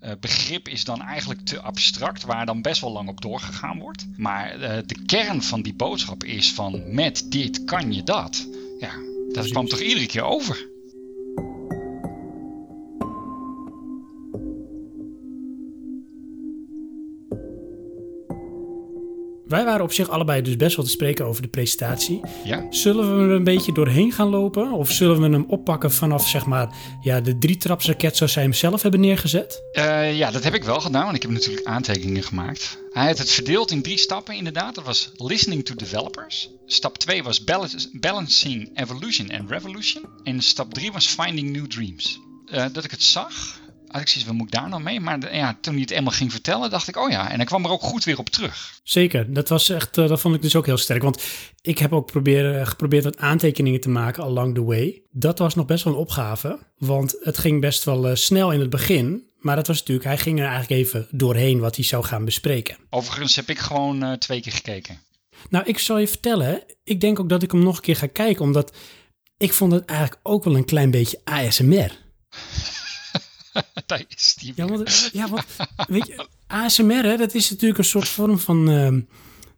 eh, 0.00 0.12
begrip 0.20 0.68
is 0.68 0.84
dan 0.84 1.02
eigenlijk 1.02 1.40
te 1.44 1.60
abstract, 1.60 2.22
waar 2.24 2.46
dan 2.46 2.62
best 2.62 2.80
wel 2.80 2.92
lang 2.92 3.08
op 3.08 3.20
doorgegaan 3.20 3.78
wordt. 3.78 4.06
Maar 4.16 4.58
de 4.86 5.02
kern 5.06 5.42
van 5.42 5.62
die 5.62 5.74
boodschap 5.74 6.24
is 6.24 6.52
van 6.52 6.82
met 6.94 7.26
dit 7.28 7.64
kan 7.64 7.92
je 7.92 8.02
dat. 8.02 8.48
Ja, 8.80 8.90
dat 8.94 9.32
Precies. 9.32 9.50
kwam 9.52 9.68
toch 9.68 9.80
iedere 9.80 10.06
keer 10.06 10.22
over. 10.22 10.66
Wij 19.48 19.64
waren 19.64 19.82
op 19.82 19.92
zich 19.92 20.08
allebei 20.08 20.42
dus 20.42 20.56
best 20.56 20.76
wel 20.76 20.84
te 20.84 20.90
spreken 20.90 21.24
over 21.26 21.42
de 21.42 21.48
presentatie. 21.48 22.20
Ja, 22.44 22.66
Zullen 22.70 23.16
we 23.16 23.22
er 23.24 23.30
een 23.30 23.44
beetje 23.44 23.72
doorheen 23.72 24.12
gaan 24.12 24.28
lopen? 24.28 24.72
Of 24.72 24.90
zullen 24.90 25.20
we 25.20 25.28
hem 25.28 25.44
oppakken 25.48 25.92
vanaf 25.92 26.28
zeg 26.28 26.46
maar 26.46 26.76
ja, 27.00 27.20
de 27.20 27.38
drietrapsraket 27.38 28.16
zoals 28.16 28.32
zij 28.32 28.42
hem 28.42 28.52
zelf 28.52 28.82
hebben 28.82 29.00
neergezet? 29.00 29.62
Eh, 29.72 30.16
ja, 30.18 30.30
dat 30.30 30.44
heb 30.44 30.54
ik 30.54 30.64
wel 30.64 30.80
gedaan, 30.80 31.04
want 31.04 31.16
ik 31.16 31.22
heb 31.22 31.30
natuurlijk 31.30 31.66
aantekeningen 31.66 32.22
gemaakt. 32.22 32.78
Hij 32.90 33.06
had 33.06 33.18
het 33.18 33.30
verdeeld 33.30 33.70
in 33.70 33.82
drie 33.82 33.98
stappen 33.98 34.34
inderdaad. 34.34 34.74
Dat 34.74 34.84
was 34.84 35.10
listening 35.16 35.64
to 35.64 35.74
developers. 35.74 36.50
Stap 36.66 36.98
2 36.98 37.22
was 37.22 37.44
bal- 37.44 37.66
balancing 37.92 38.78
evolution 38.78 39.30
and 39.30 39.50
revolution. 39.50 40.02
En 40.24 40.42
stap 40.42 40.74
3 40.74 40.92
was 40.92 41.06
finding 41.06 41.50
new 41.50 41.66
dreams. 41.66 42.20
Eh, 42.46 42.64
dat 42.72 42.84
ik 42.84 42.90
het 42.90 43.02
zag, 43.02 43.60
had 43.88 44.00
ik 44.00 44.08
zoiets, 44.08 44.24
wat 44.24 44.34
moet 44.34 44.46
ik 44.46 44.52
daar 44.52 44.68
nou 44.68 44.82
mee? 44.82 45.00
Maar 45.00 45.34
ja, 45.34 45.58
toen 45.60 45.72
hij 45.72 45.82
het 45.82 45.90
eenmaal 45.90 46.12
ging 46.12 46.32
vertellen, 46.32 46.70
dacht 46.70 46.88
ik, 46.88 46.96
oh 46.96 47.10
ja. 47.10 47.30
En 47.30 47.36
hij 47.36 47.44
kwam 47.44 47.64
er 47.64 47.70
ook 47.70 47.82
goed 47.82 48.04
weer 48.04 48.18
op 48.18 48.28
terug. 48.28 48.80
Zeker, 48.82 49.32
dat 49.32 49.48
was 49.48 49.68
echt, 49.68 49.98
eh, 49.98 50.08
dat 50.08 50.20
vond 50.20 50.34
ik 50.34 50.42
dus 50.42 50.56
ook 50.56 50.66
heel 50.66 50.76
sterk. 50.76 51.02
Want 51.02 51.22
ik 51.60 51.78
heb 51.78 51.92
ook 51.92 52.06
proberen, 52.06 52.66
geprobeerd 52.66 53.04
wat 53.04 53.18
aantekeningen 53.18 53.80
te 53.80 53.88
maken 53.88 54.22
along 54.22 54.54
the 54.54 54.64
way. 54.64 55.02
Dat 55.10 55.38
was 55.38 55.54
nog 55.54 55.66
best 55.66 55.84
wel 55.84 55.92
een 55.92 55.98
opgave, 55.98 56.58
want 56.78 57.16
het 57.20 57.38
ging 57.38 57.60
best 57.60 57.84
wel 57.84 58.08
eh, 58.08 58.14
snel 58.14 58.52
in 58.52 58.60
het 58.60 58.70
begin. 58.70 59.26
Maar 59.38 59.56
dat 59.56 59.66
was 59.66 59.78
natuurlijk, 59.78 60.06
hij 60.06 60.18
ging 60.18 60.38
er 60.38 60.46
eigenlijk 60.46 60.80
even 60.80 61.06
doorheen 61.10 61.60
wat 61.60 61.76
hij 61.76 61.84
zou 61.84 62.04
gaan 62.04 62.24
bespreken. 62.24 62.76
Overigens 62.90 63.36
heb 63.36 63.48
ik 63.48 63.58
gewoon 63.58 64.02
eh, 64.02 64.12
twee 64.12 64.40
keer 64.40 64.52
gekeken. 64.52 65.00
Nou, 65.50 65.64
ik 65.66 65.78
zal 65.78 65.98
je 65.98 66.08
vertellen, 66.08 66.62
ik 66.84 67.00
denk 67.00 67.20
ook 67.20 67.28
dat 67.28 67.42
ik 67.42 67.50
hem 67.50 67.62
nog 67.62 67.76
een 67.76 67.82
keer 67.82 67.96
ga 67.96 68.06
kijken, 68.06 68.44
omdat 68.44 68.76
ik 69.38 69.52
vond 69.52 69.72
het 69.72 69.84
eigenlijk 69.84 70.20
ook 70.22 70.44
wel 70.44 70.56
een 70.56 70.64
klein 70.64 70.90
beetje 70.90 71.20
ASMR. 71.24 71.92
Daar 73.86 74.04
is 74.08 74.34
die 74.40 74.52
Ja, 74.56 74.66
want, 74.66 75.10
ja, 75.12 75.28
want 75.28 75.44
weet 75.88 76.06
je, 76.06 76.26
ASMR, 76.46 77.04
hè, 77.04 77.16
dat 77.16 77.34
is 77.34 77.50
natuurlijk 77.50 77.78
een 77.78 77.84
soort 77.84 78.08
vorm 78.08 78.38
van 78.38 78.58
ehm, 78.70 78.92
nou 78.94 79.04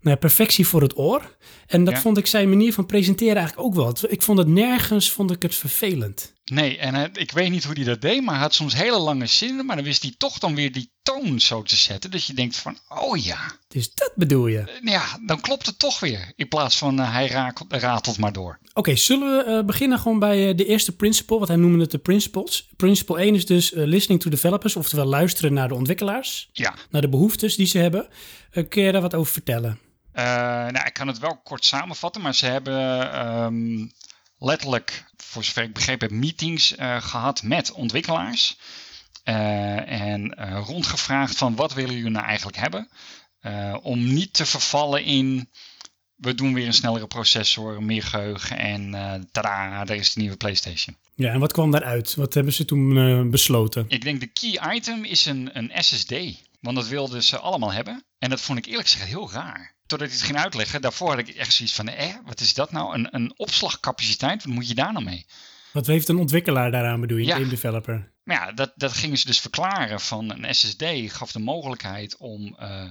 ja, 0.03 0.17
perfectie 0.17 0.67
voor 0.67 0.83
het 0.83 0.99
oor. 0.99 1.37
En 1.67 1.85
dat 1.85 1.95
Ja. 1.95 2.01
vond 2.01 2.19
ik 2.19 2.27
zijn 2.27 2.49
manier 2.49 2.73
van 2.73 2.87
presenteren 2.87 3.37
eigenlijk 3.37 3.67
ook 3.67 3.75
wel. 3.75 3.95
Ik 4.09 4.23
vond 4.23 4.39
het 4.39 4.49
nergens, 4.49 5.11
vond 5.11 5.31
ik 5.31 5.43
het 5.43 5.55
vervelend. 5.55 6.33
Nee, 6.45 6.79
en 6.79 6.95
eh, 6.95 7.05
ik 7.13 7.31
weet 7.31 7.51
niet 7.51 7.65
hoe 7.65 7.75
hij 7.75 7.85
dat 7.85 8.01
deed, 8.01 8.23
maar 8.23 8.35
hij 8.35 8.43
had 8.43 8.55
soms 8.55 8.75
hele 8.75 8.99
lange 8.99 9.27
zinnen. 9.27 9.67
Maar 9.67 9.77
dan 9.77 9.85
wist 9.85 10.03
hij 10.03 10.15
toch 10.19 10.39
dan 10.39 10.55
weer 10.55 10.73
die 10.73 10.93
toon 11.03 11.41
zo 11.41 11.63
te 11.63 11.77
zetten. 11.77 12.11
Dat 12.11 12.25
je 12.25 12.33
denkt 12.35 12.57
van, 12.57 12.79
oh 12.89 13.17
ja, 13.25 13.39
Dus 13.69 13.95
dat 13.95 14.13
bedoel 14.15 14.47
je. 14.47 14.59
Eh, 14.59 14.93
ja, 14.93 15.03
dan 15.27 15.41
klopt 15.41 15.67
het 15.67 15.79
toch 15.79 16.01
weer. 16.01 16.33
In 16.37 16.49
plaats 16.49 16.79
van 16.79 17.01
eh, 17.01 17.13
hij 17.13 17.29
raak- 17.29 17.61
ratelt 17.69 18.19
maar 18.19 18.33
door. 18.33 18.59
Oké, 18.73 18.97
zullen 18.97 19.57
we 19.57 19.65
beginnen 19.65 19.99
gewoon 19.99 20.19
bij 20.19 20.55
de 20.55 20.67
eerste 20.67 20.97
principle, 20.97 21.39
wat 21.39 21.49
hij 21.49 21.57
noemde 21.57 21.81
het 21.83 21.91
de 21.91 21.99
principles. 21.99 22.69
Principle 22.77 23.19
1 23.19 23.35
is 23.35 23.47
dus 23.47 23.71
listening 23.75 24.21
to 24.21 24.31
developers, 24.31 24.77
oftewel 24.77 25.07
luisteren 25.07 25.53
naar 25.53 25.69
de 25.69 25.75
ontwikkelaars, 25.75 26.49
Ja, 26.53 26.75
naar 26.91 27.01
de 27.03 27.09
behoeftes 27.09 27.57
die 27.57 27.67
ze 27.67 27.79
hebben. 27.79 28.09
Kun 28.69 28.83
je 28.83 28.93
daar 28.93 29.01
wat 29.01 29.15
over 29.15 29.33
vertellen? 29.33 29.79
Nou, 30.13 30.87
ik 30.87 30.93
kan 30.93 31.07
het 31.07 31.19
wel 31.19 31.41
kort 31.45 31.65
samenvatten, 31.65 32.23
maar 32.23 32.35
ze 32.35 32.47
hebben 32.47 33.13
ehm, 33.13 33.87
letterlijk, 34.41 35.05
voor 35.17 35.45
zover 35.45 35.63
ik 35.63 35.75
begrepen 35.75 36.09
heb, 36.09 36.19
meetings 36.19 36.77
eh, 36.77 37.03
gehad 37.03 37.43
met 37.43 37.73
ontwikkelaars. 37.73 38.59
Eh, 39.25 40.11
en 40.11 40.35
eh, 40.35 40.63
rondgevraagd 40.67 41.37
van 41.37 41.55
wat 41.55 41.75
willen 41.75 41.95
jullie 41.95 42.11
nou 42.11 42.27
eigenlijk 42.27 42.57
hebben? 42.57 42.89
Om 43.83 44.13
niet 44.13 44.33
te 44.33 44.47
vervallen 44.47 45.05
in, 45.05 45.51
we 46.15 46.35
doen 46.35 46.55
weer 46.55 46.67
een 46.67 46.73
snellere 46.73 47.07
processor, 47.07 47.83
meer 47.83 48.03
geheugen 48.03 48.59
en 48.59 48.95
eh 48.95 49.15
tada, 49.33 49.85
daar 49.85 49.97
is 49.97 50.13
de 50.13 50.21
nieuwe 50.21 50.37
PlayStation. 50.37 50.97
Ja, 51.15 51.33
en 51.33 51.41
wat 51.41 51.53
kwam 51.53 51.71
daaruit? 51.71 52.15
Wat 52.15 52.35
hebben 52.35 52.53
ze 52.53 52.65
toen 52.65 53.31
besloten? 53.31 53.85
Ik 53.89 54.03
denk 54.03 54.21
de 54.21 54.27
key 54.27 54.75
item 54.75 55.05
is 55.05 55.27
een, 55.27 55.51
een 55.53 55.71
SSD. 55.75 56.15
Want 56.61 56.77
dat 56.77 56.89
wilden 56.89 57.23
ze 57.23 57.39
allemaal 57.39 57.73
hebben. 57.73 58.05
En 58.19 58.31
dat 58.31 58.41
vond 58.41 58.59
ik 58.59 58.67
eerlijk 58.67 58.89
gezegd 58.89 59.09
heel 59.09 59.31
raar. 59.31 59.75
Totdat 59.91 60.09
hij 60.09 60.17
het 60.17 60.27
ging 60.27 60.39
uitleggen, 60.39 60.81
daarvoor 60.81 61.09
had 61.09 61.19
ik 61.19 61.29
echt 61.29 61.53
zoiets 61.53 61.75
van... 61.75 61.89
Eh, 61.89 62.15
wat 62.25 62.41
is 62.41 62.55
dat 62.55 62.73
nou? 62.73 62.95
Een, 62.95 63.09
een 63.11 63.33
opslagcapaciteit? 63.37 64.45
Wat 64.45 64.55
moet 64.55 64.69
je 64.69 64.75
daar 64.75 64.93
nou 64.93 65.05
mee? 65.05 65.27
Wat 65.73 65.87
heeft 65.87 66.09
een 66.09 66.19
ontwikkelaar 66.19 66.71
daaraan 66.71 67.01
bedoel 67.01 67.19
je, 67.19 67.25
Ja. 67.25 67.37
game 67.37 67.49
developer? 67.49 68.13
Maar 68.25 68.37
ja, 68.37 68.53
dat, 68.53 68.73
dat 68.75 68.93
gingen 68.93 69.19
ze 69.19 69.27
dus 69.27 69.41
verklaren 69.41 70.01
van 70.01 70.31
een 70.31 70.55
SSD 70.55 70.85
gaf 71.07 71.33
de 71.33 71.39
mogelijkheid 71.39 72.17
om 72.17 72.57
eh, 72.59 72.85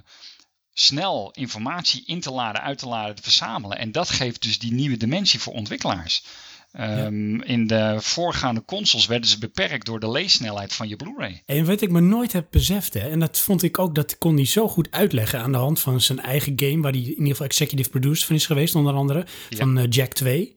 snel 0.73 1.31
informatie 1.31 2.03
in 2.05 2.19
te 2.19 2.31
laden, 2.31 2.61
uit 2.61 2.77
te 2.77 2.87
laden, 2.87 3.15
te 3.15 3.21
verzamelen. 3.21 3.77
En 3.77 3.91
dat 3.91 4.09
geeft 4.09 4.41
dus 4.41 4.59
die 4.59 4.73
nieuwe 4.73 4.97
dimensie 4.97 5.39
voor 5.39 5.53
ontwikkelaars. 5.53 6.23
Ehm, 6.71 7.41
In 7.41 7.67
de 7.67 7.97
voorgaande 7.99 8.63
consoles 8.65 9.05
werden 9.05 9.29
ze 9.29 9.39
beperkt 9.39 9.85
door 9.85 9.99
de 9.99 10.11
leessnelheid 10.11 10.73
van 10.73 10.87
je 10.87 10.95
Blu-ray. 10.95 11.41
En 11.45 11.65
wat 11.65 11.81
ik 11.81 11.91
me 11.91 11.99
nooit 11.99 12.31
heb 12.33 12.47
beseft, 12.51 12.93
hè, 12.93 13.09
en 13.09 13.19
dat 13.19 13.39
vond 13.39 13.63
ik 13.63 13.79
ook, 13.79 13.95
dat 13.95 14.17
kon 14.17 14.35
hij 14.35 14.45
zo 14.45 14.67
goed 14.67 14.91
uitleggen 14.91 15.39
aan 15.39 15.51
de 15.51 15.57
hand 15.57 15.79
van 15.79 16.01
zijn 16.01 16.19
eigen 16.19 16.53
game, 16.55 16.81
waar 16.81 16.91
hij 16.91 17.01
in 17.01 17.07
ieder 17.09 17.27
geval 17.27 17.45
executive 17.45 17.89
producer 17.89 18.27
van 18.27 18.35
is 18.35 18.45
geweest, 18.45 18.75
onder 18.75 18.93
andere, 18.93 19.25
Ja. 19.49 19.57
van 19.57 19.77
eh, 19.77 19.85
Jack 19.89 20.13
2, 20.13 20.55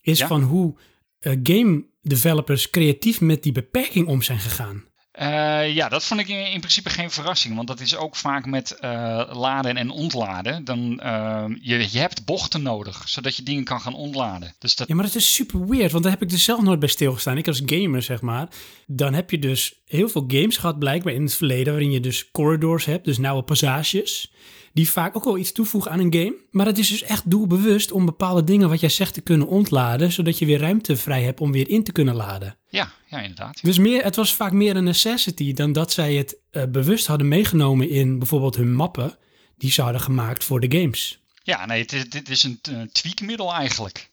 is 0.00 0.18
Ja. 0.18 0.26
van 0.26 0.42
hoe 0.42 0.74
eh, 1.18 1.32
game 1.42 1.84
developers 2.02 2.70
creatief 2.70 3.20
met 3.20 3.42
die 3.42 3.52
beperking 3.52 4.06
om 4.06 4.22
zijn 4.22 4.38
gegaan. 4.38 4.84
Eh, 5.12 5.74
ja, 5.74 5.88
dat 5.88 6.04
vond 6.04 6.20
ik 6.20 6.28
in, 6.28 6.52
in 6.52 6.60
principe 6.60 6.90
geen 6.90 7.10
verrassing. 7.10 7.54
Want 7.54 7.68
dat 7.68 7.80
is 7.80 7.96
ook 7.96 8.16
vaak 8.16 8.46
met 8.46 8.70
eh, 8.70 9.30
laden 9.32 9.76
en 9.76 9.90
ontladen. 9.90 10.64
Dan, 10.64 11.00
eh, 11.00 11.44
je, 11.60 11.88
je 11.90 11.98
hebt 11.98 12.24
bochten 12.24 12.62
nodig, 12.62 13.08
zodat 13.08 13.36
je 13.36 13.42
dingen 13.42 13.64
kan 13.64 13.80
gaan 13.80 13.94
ontladen. 13.94 14.54
Dus 14.58 14.74
dat, 14.74 14.88
Ja, 14.88 14.94
maar 14.94 15.04
het 15.04 15.14
is 15.14 15.34
super 15.34 15.66
weird, 15.66 15.92
want 15.92 16.02
daar 16.02 16.12
heb 16.12 16.22
ik 16.22 16.28
dus 16.28 16.44
zelf 16.44 16.62
nooit 16.62 16.78
bij 16.78 16.88
stilgestaan. 16.88 17.38
Ik 17.38 17.46
als 17.46 17.62
gamer, 17.66 18.02
zeg 18.02 18.20
maar. 18.20 18.48
Dan 18.86 19.14
heb 19.14 19.30
je 19.30 19.38
dus 19.38 19.74
heel 19.86 20.08
veel 20.08 20.24
games 20.28 20.56
gehad, 20.56 20.78
blijkbaar 20.78 21.12
in 21.12 21.22
het 21.22 21.34
verleden, 21.34 21.72
waarin 21.72 21.92
je 21.92 22.00
dus 22.00 22.30
corridors 22.30 22.84
hebt, 22.84 23.04
dus 23.04 23.18
nauwe 23.18 23.42
passages, 23.42 24.32
die 24.72 24.90
vaak 24.90 25.16
ook 25.16 25.24
wel 25.24 25.38
iets 25.38 25.52
toevoegen 25.52 25.90
aan 25.90 26.00
een 26.00 26.14
game. 26.14 26.34
Maar 26.50 26.66
het 26.66 26.78
is 26.78 26.88
dus 26.88 27.02
echt 27.02 27.30
doelbewust 27.30 27.92
om 27.92 28.04
bepaalde 28.04 28.44
dingen, 28.44 28.68
wat 28.68 28.80
jij 28.80 28.88
zegt, 28.88 29.14
te 29.14 29.20
kunnen 29.20 29.46
ontladen, 29.46 30.12
zodat 30.12 30.38
je 30.38 30.46
weer 30.46 30.58
ruimte 30.58 30.96
vrij 30.96 31.22
hebt 31.22 31.40
om 31.40 31.52
weer 31.52 31.68
in 31.68 31.84
te 31.84 31.92
kunnen 31.92 32.14
laden. 32.14 32.56
ja, 32.68 32.92
ja, 33.06 33.20
inderdaad. 33.20 33.62
Dus 33.62 33.78
meer, 33.78 34.04
het 34.04 34.16
was 34.16 34.34
vaak 34.34 34.52
meer 34.52 34.76
een 34.76 34.84
necessity 34.84 35.52
dan 35.52 35.72
dat 35.72 35.92
zij 35.92 36.14
het 36.14 36.36
eh, 36.50 36.62
bewust 36.68 37.06
hadden 37.06 37.28
meegenomen 37.28 37.88
in 37.88 38.18
bijvoorbeeld 38.18 38.56
hun 38.56 38.74
mappen 38.74 39.18
die 39.56 39.70
ze 39.70 39.82
hadden 39.82 40.00
gemaakt 40.00 40.44
voor 40.44 40.60
de 40.60 40.78
games. 40.78 41.20
Ja, 41.42 41.66
nee, 41.66 41.82
het 41.82 41.92
is, 41.92 42.08
dit 42.10 42.28
is 42.28 42.42
een 42.42 42.60
tweakmiddel 42.92 43.52
eigenlijk. 43.52 44.10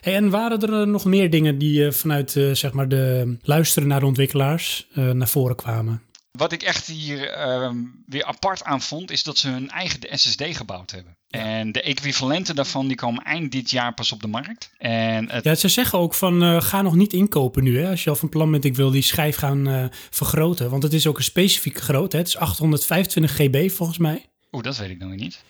Hey, 0.00 0.14
en 0.14 0.30
waren 0.30 0.60
er 0.60 0.80
eh, 0.80 0.86
nog 0.86 1.04
meer 1.04 1.30
dingen 1.30 1.58
die 1.58 1.86
eh, 1.86 1.92
vanuit 1.92 2.36
eh, 2.36 2.52
zeg 2.52 2.72
maar 2.72 2.88
de 2.88 3.36
luisteren 3.42 3.88
naar 3.88 4.00
de 4.00 4.06
ontwikkelaars 4.06 4.86
naar 4.92 5.28
voren 5.28 5.56
kwamen? 5.56 6.02
Wat 6.38 6.52
ik 6.52 6.62
echt 6.62 6.86
hier 6.86 7.30
ehm, 7.30 7.76
weer 8.06 8.24
apart 8.24 8.64
aan 8.64 8.80
vond, 8.80 9.10
is 9.10 9.22
dat 9.22 9.38
ze 9.38 9.48
hun 9.48 9.70
eigen 9.70 10.18
SSD 10.18 10.42
gebouwd 10.44 10.90
hebben. 10.90 11.16
En 11.28 11.72
de 11.72 11.82
equivalenten 11.82 12.54
daarvan 12.54 12.86
die 12.86 12.96
komen 12.96 13.24
eind 13.24 13.52
dit 13.52 13.70
jaar 13.70 13.94
pas 13.94 14.12
op 14.12 14.20
de 14.20 14.26
markt. 14.26 14.70
En 14.78 15.30
het, 15.30 15.44
Ja, 15.44 15.54
ze 15.54 15.68
zeggen 15.68 15.98
ook 15.98 16.14
van 16.14 16.42
eh, 16.42 16.60
ga 16.60 16.82
nog 16.82 16.94
niet 16.94 17.12
inkopen 17.12 17.62
nu. 17.62 17.78
Hè, 17.78 17.90
als 17.90 18.04
je 18.04 18.10
al 18.10 18.16
van 18.16 18.28
plan 18.28 18.50
bent, 18.50 18.64
ik 18.64 18.76
wil 18.76 18.90
die 18.90 19.02
schijf 19.02 19.36
gaan 19.36 19.68
eh, 19.68 19.84
vergroten. 20.10 20.70
Want 20.70 20.82
het 20.82 20.92
is 20.92 21.06
ook 21.06 21.16
een 21.18 21.24
specifieke 21.24 21.80
grootte. 21.80 22.16
Het 22.16 22.26
is 22.26 22.36
825 22.36 23.34
GB 23.34 23.70
volgens 23.70 23.98
mij. 23.98 24.26
Oeh, 24.52 24.64
dat 24.64 24.76
weet 24.76 24.90
ik 24.90 24.98
nog 24.98 25.14
niet. 25.14 25.44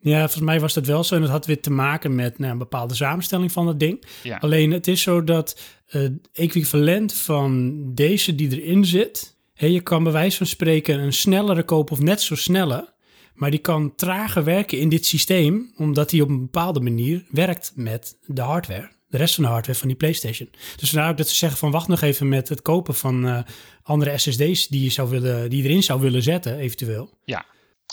Ja, 0.00 0.18
volgens 0.18 0.44
mij 0.44 0.60
was 0.60 0.74
dat 0.74 0.86
wel 0.86 1.04
zo. 1.04 1.14
En 1.14 1.20
dat 1.20 1.30
had 1.30 1.46
weer 1.46 1.60
te 1.60 1.70
maken 1.70 2.14
met 2.14 2.38
nou, 2.38 2.52
een 2.52 2.58
bepaalde 2.58 2.94
samenstelling 2.94 3.52
van 3.52 3.66
dat 3.66 3.80
ding. 3.80 4.04
Ja. 4.22 4.36
Alleen 4.36 4.70
het 4.70 4.86
is 4.86 5.02
zo 5.02 5.24
dat 5.24 5.60
het 5.86 6.12
equivalent 6.32 7.12
van 7.12 7.74
deze 7.94 8.34
die 8.34 8.62
erin 8.62 8.84
zit... 8.84 9.32
Je 9.54 9.80
kan 9.80 10.02
bij 10.02 10.12
wijze 10.12 10.36
van 10.36 10.46
spreken 10.46 10.98
een 10.98 11.12
snellere 11.12 11.62
kopen 11.62 11.92
of 11.92 12.00
net 12.00 12.22
zo 12.22 12.34
snelle... 12.34 12.92
maar 13.34 13.50
die 13.50 13.60
kan 13.60 13.94
trager 13.94 14.44
werken 14.44 14.78
in 14.78 14.88
dit 14.88 15.06
systeem... 15.06 15.72
omdat 15.76 16.10
hij 16.10 16.20
op 16.20 16.28
een 16.28 16.40
bepaalde 16.40 16.80
manier 16.80 17.24
werkt 17.30 17.72
met 17.74 18.16
de 18.26 18.40
hardware. 18.40 18.92
De 19.08 19.16
rest 19.16 19.34
van 19.34 19.44
de 19.44 19.50
hardware 19.50 19.78
van 19.78 19.88
die 19.88 19.96
PlayStation. 19.96 20.50
Dus 20.76 20.90
vandaar 20.90 21.10
ook 21.10 21.16
dat 21.16 21.28
ze 21.28 21.34
zeggen 21.34 21.58
van 21.58 21.70
wacht 21.70 21.88
nog 21.88 22.00
even 22.00 22.28
met 22.28 22.48
het 22.48 22.62
kopen 22.62 22.94
van 22.94 23.26
eh, 23.26 23.38
andere 23.82 24.18
SSD's... 24.18 24.68
Die 24.68 24.82
je, 24.82 24.90
zou 24.90 25.08
willen, 25.08 25.50
die 25.50 25.62
je 25.62 25.68
erin 25.68 25.82
zou 25.82 26.00
willen 26.00 26.22
zetten, 26.22 26.58
eventueel. 26.58 27.18
Ja, 27.24 27.44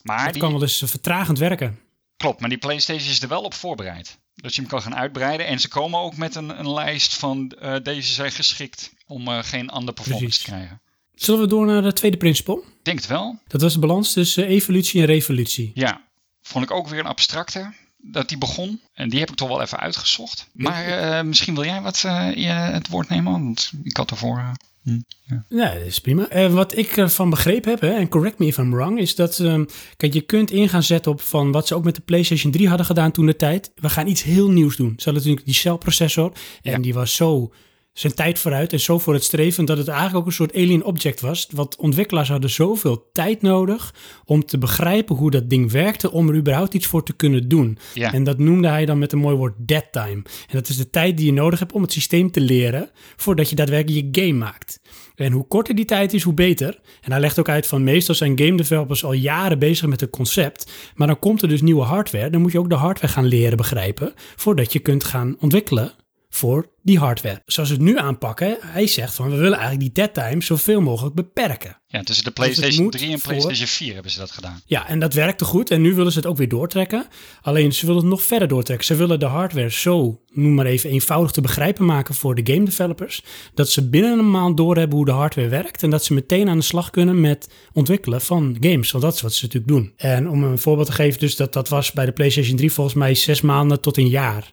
maar 0.04 0.24
Dat 0.24 0.34
die, 0.34 0.42
kan 0.42 0.52
wel 0.52 0.62
eens 0.62 0.84
vertragend 0.86 1.40
werken. 1.40 1.80
klopt, 2.18 2.40
maar 2.40 2.50
die 2.50 2.58
PlayStation 2.58 3.10
is 3.10 3.22
er 3.22 3.28
wel 3.28 3.42
op 3.42 3.54
voorbereid. 3.54 4.20
Dat 4.36 4.56
je 4.56 4.62
hem 4.62 4.70
kan 4.70 4.82
gaan 4.82 4.96
uitbreiden. 4.96 5.46
En 5.48 5.60
ze 5.60 5.68
komen 5.68 6.00
ook 6.00 6.16
met 6.18 6.36
een, 6.36 6.60
een 6.60 6.74
lijst 6.74 7.16
van 7.18 7.52
eh, 7.52 7.76
deze 7.84 8.14
zijn 8.14 8.32
geschikt 8.32 8.94
om 9.08 9.28
eh, 9.28 9.44
geen 9.44 9.70
andere 9.70 9.94
performance 9.94 10.26
Precies. 10.26 10.44
te 10.44 10.52
krijgen. 10.52 10.82
Zullen 11.22 11.42
we 11.42 11.48
door 11.48 11.66
naar 11.66 11.84
het 11.84 11.96
tweede 11.96 12.18
principe? 12.18 12.52
Ik 12.52 12.84
denk 12.86 12.98
het 12.98 13.08
wel. 13.08 13.40
Dat 13.48 13.62
was 13.62 13.74
de 13.74 13.80
balans 13.80 14.14
tussen 14.14 14.46
evolutie 14.48 15.00
en 15.02 15.06
revolutie. 15.06 15.72
Ja, 15.74 16.02
vond 16.42 16.64
ik 16.64 16.72
ook 16.72 16.88
weer 16.88 17.00
een 17.00 17.06
abstracte 17.06 17.74
dat 17.98 18.30
die 18.30 18.38
begon. 18.38 18.82
En 18.94 19.10
die 19.10 19.20
heb 19.20 19.30
ik 19.30 19.36
toch 19.36 19.48
wel 19.48 19.62
even 19.62 19.80
uitgezocht. 19.80 20.48
Maar 20.54 20.86
eh, 20.86 21.24
misschien 21.24 21.54
wil 21.54 21.64
jij 21.66 21.82
wat 21.82 22.00
je 22.00 22.48
het 22.48 22.88
woord 22.88 23.10
nemen, 23.10 23.32
want 23.32 23.72
ik 23.84 23.98
had 23.98 24.10
ervoor... 24.12 24.52
Hm, 24.84 25.00
ja. 25.26 25.46
Ja, 25.50 25.74
dat 25.74 25.86
is 25.86 26.00
prima. 26.00 26.50
Wat 26.50 26.78
ik 26.78 26.98
ervan 26.98 27.30
begrepen 27.30 27.72
heb, 27.72 27.82
hè, 27.82 27.90
en 27.94 28.10
correct 28.10 28.40
me 28.40 28.46
if 28.46 28.58
I'm 28.58 28.72
wrong, 28.72 29.00
is 29.00 29.16
dat 29.16 29.40
ehm, 29.40 29.66
kijk, 29.98 30.14
je 30.14 30.22
kunt 30.22 30.52
in 30.52 30.70
gaan 30.70 30.84
zetten 30.84 31.12
op 31.12 31.22
van 31.22 31.52
wat 31.52 31.68
ze 31.68 31.76
ook 31.76 31.84
met 31.84 31.96
de 31.96 32.02
PlayStation 32.02 32.52
3 32.52 32.68
hadden 32.68 32.86
gedaan 32.86 33.12
toen 33.12 33.26
de 33.26 33.36
tijd. 33.36 33.72
We 33.76 33.90
gaan 33.90 34.08
iets 34.08 34.24
heel 34.24 34.50
nieuws 34.52 34.76
doen. 34.76 34.88
Ze 34.98 35.04
hadden 35.04 35.14
natuurlijk 35.14 35.46
die 35.46 35.56
celprocessor 35.56 36.32
en 36.62 36.72
Ja. 36.72 36.78
die 36.78 36.94
was 36.94 37.16
zo 37.16 37.54
zijn 37.94 38.14
tijd 38.14 38.40
vooruit 38.40 38.74
en 38.74 38.80
zo 38.80 39.00
voor 39.00 39.14
het 39.14 39.24
streven 39.24 39.66
dat 39.66 39.78
het 39.78 39.88
eigenlijk 39.88 40.18
ook 40.18 40.26
een 40.26 40.32
soort 40.32 40.56
alien 40.56 40.84
object 40.84 41.22
was. 41.22 41.48
Want 41.52 41.76
ontwikkelaars 41.76 42.30
hadden 42.30 42.50
zoveel 42.50 43.10
tijd 43.12 43.42
nodig 43.42 43.94
om 44.26 44.46
te 44.46 44.58
begrijpen 44.58 45.16
hoe 45.16 45.32
dat 45.32 45.50
ding 45.50 45.72
werkte 45.72 46.12
om 46.12 46.30
er 46.30 46.36
überhaupt 46.36 46.74
iets 46.74 46.86
voor 46.88 47.04
te 47.04 47.14
kunnen 47.14 47.48
doen. 47.48 47.78
Ja. 47.94 48.14
En 48.14 48.24
dat 48.24 48.38
noemde 48.38 48.68
hij 48.68 48.86
dan 48.86 49.00
met 49.00 49.12
een 49.12 49.20
mooi 49.20 49.36
woord 49.36 49.54
dead 49.58 49.88
time. 49.92 50.22
En 50.22 50.52
dat 50.52 50.70
is 50.70 50.78
de 50.78 50.90
tijd 50.90 51.18
die 51.18 51.26
je 51.26 51.34
nodig 51.34 51.60
hebt 51.60 51.74
om 51.74 51.82
het 51.82 51.92
systeem 51.92 52.32
te 52.32 52.42
leren 52.42 52.90
voordat 53.16 53.50
je 53.50 53.56
daadwerkelijk 53.56 54.16
je 54.16 54.22
game 54.22 54.38
maakt. 54.38 54.80
En 55.16 55.32
hoe 55.32 55.48
korter 55.48 55.76
die 55.76 55.86
tijd 55.86 56.14
is, 56.14 56.24
hoe 56.24 56.34
beter. 56.34 56.80
En 57.02 57.12
hij 57.12 57.20
legt 57.20 57.40
ook 57.40 57.50
uit 57.50 57.68
van 57.68 57.84
meestal 57.84 58.16
zijn 58.16 58.40
game 58.40 58.58
developers 58.58 59.04
al 59.04 59.14
jaren 59.14 59.60
bezig 59.60 59.88
met 59.88 60.02
een 60.02 60.10
concept. 60.10 60.72
Maar 60.96 61.08
dan 61.08 61.20
komt 61.20 61.42
er 61.42 61.48
dus 61.48 61.62
nieuwe 61.62 61.84
hardware. 61.84 62.30
Dan 62.30 62.42
moet 62.42 62.52
je 62.52 62.60
ook 62.60 62.70
de 62.70 62.76
hardware 62.76 63.14
gaan 63.14 63.26
leren 63.26 63.58
begrijpen 63.58 64.14
voordat 64.36 64.74
je 64.74 64.80
kunt 64.80 65.04
gaan 65.04 65.36
ontwikkelen 65.40 65.94
voor 66.34 66.70
die 66.84 66.98
hardware. 67.00 67.42
Zoals 67.46 67.70
we 67.70 67.76
het 67.76 67.84
nu 67.84 67.98
aanpakken, 67.98 68.58
hij 68.62 68.88
zegt 68.88 69.14
van 69.14 69.30
we 69.30 69.36
willen 69.36 69.58
eigenlijk 69.58 69.80
die 69.82 69.92
dead 70.06 70.14
time 70.14 70.42
zoveel 70.44 70.82
mogelijk 70.82 71.16
beperken. 71.16 71.78
ja, 71.88 72.04
tussen 72.04 72.24
de 72.24 72.32
Dus 72.34 72.44
PlayStation 72.46 72.84
moet 72.84 72.92
3 72.92 73.12
en 73.12 73.20
voor- 73.20 73.28
PlayStation 73.30 73.68
4 73.68 73.94
hebben 73.94 74.12
ze 74.12 74.20
dat 74.20 74.32
gedaan. 74.32 74.62
Ja, 74.66 74.88
en 74.88 75.00
dat 75.00 75.14
werkte 75.14 75.46
goed. 75.46 75.70
En 75.72 75.82
nu 75.82 75.94
willen 75.96 76.12
ze 76.12 76.18
het 76.18 76.28
ook 76.28 76.38
weer 76.38 76.48
doortrekken. 76.50 77.06
Alleen 77.42 77.74
ze 77.74 77.86
willen 77.86 78.02
het 78.02 78.10
nog 78.10 78.22
verder 78.24 78.48
doortrekken. 78.48 78.86
Ze 78.86 78.96
willen 78.96 79.20
de 79.20 79.26
hardware 79.26 79.72
zo, 79.72 80.22
noem 80.34 80.54
maar 80.54 80.66
even, 80.66 80.90
eenvoudig 80.90 81.32
te 81.32 81.42
begrijpen 81.42 81.86
maken 81.86 82.16
voor 82.16 82.36
de 82.36 82.54
game 82.54 82.66
developers. 82.66 83.24
Dat 83.54 83.70
ze 83.70 83.90
binnen 83.90 84.20
een 84.20 84.32
maand 84.32 84.58
doorhebben 84.58 84.98
hoe 84.98 85.06
de 85.06 85.12
hardware 85.12 85.48
werkt. 85.48 85.84
En 85.84 85.90
dat 85.90 86.04
ze 86.04 86.14
meteen 86.14 86.50
aan 86.50 86.58
de 86.58 86.64
slag 86.64 86.90
kunnen 86.90 87.22
met 87.22 87.50
ontwikkelen 87.74 88.22
van 88.22 88.58
games. 88.60 88.92
Want 88.92 89.04
dat 89.04 89.14
is 89.16 89.22
wat 89.22 89.34
ze 89.34 89.46
natuurlijk 89.46 89.72
doen. 89.74 89.94
En 89.98 90.30
om 90.30 90.44
een 90.44 90.60
voorbeeld 90.60 90.88
te 90.88 90.94
geven, 90.94 91.20
dus 91.20 91.36
dat, 91.36 91.54
dat 91.54 91.70
was 91.70 91.92
bij 91.92 92.06
de 92.06 92.12
PlayStation 92.12 92.56
3 92.58 92.72
volgens 92.72 92.96
mij 92.96 93.16
zes 93.16 93.42
maanden 93.42 93.82
tot 93.82 93.98
een 93.98 94.10
jaar. 94.10 94.52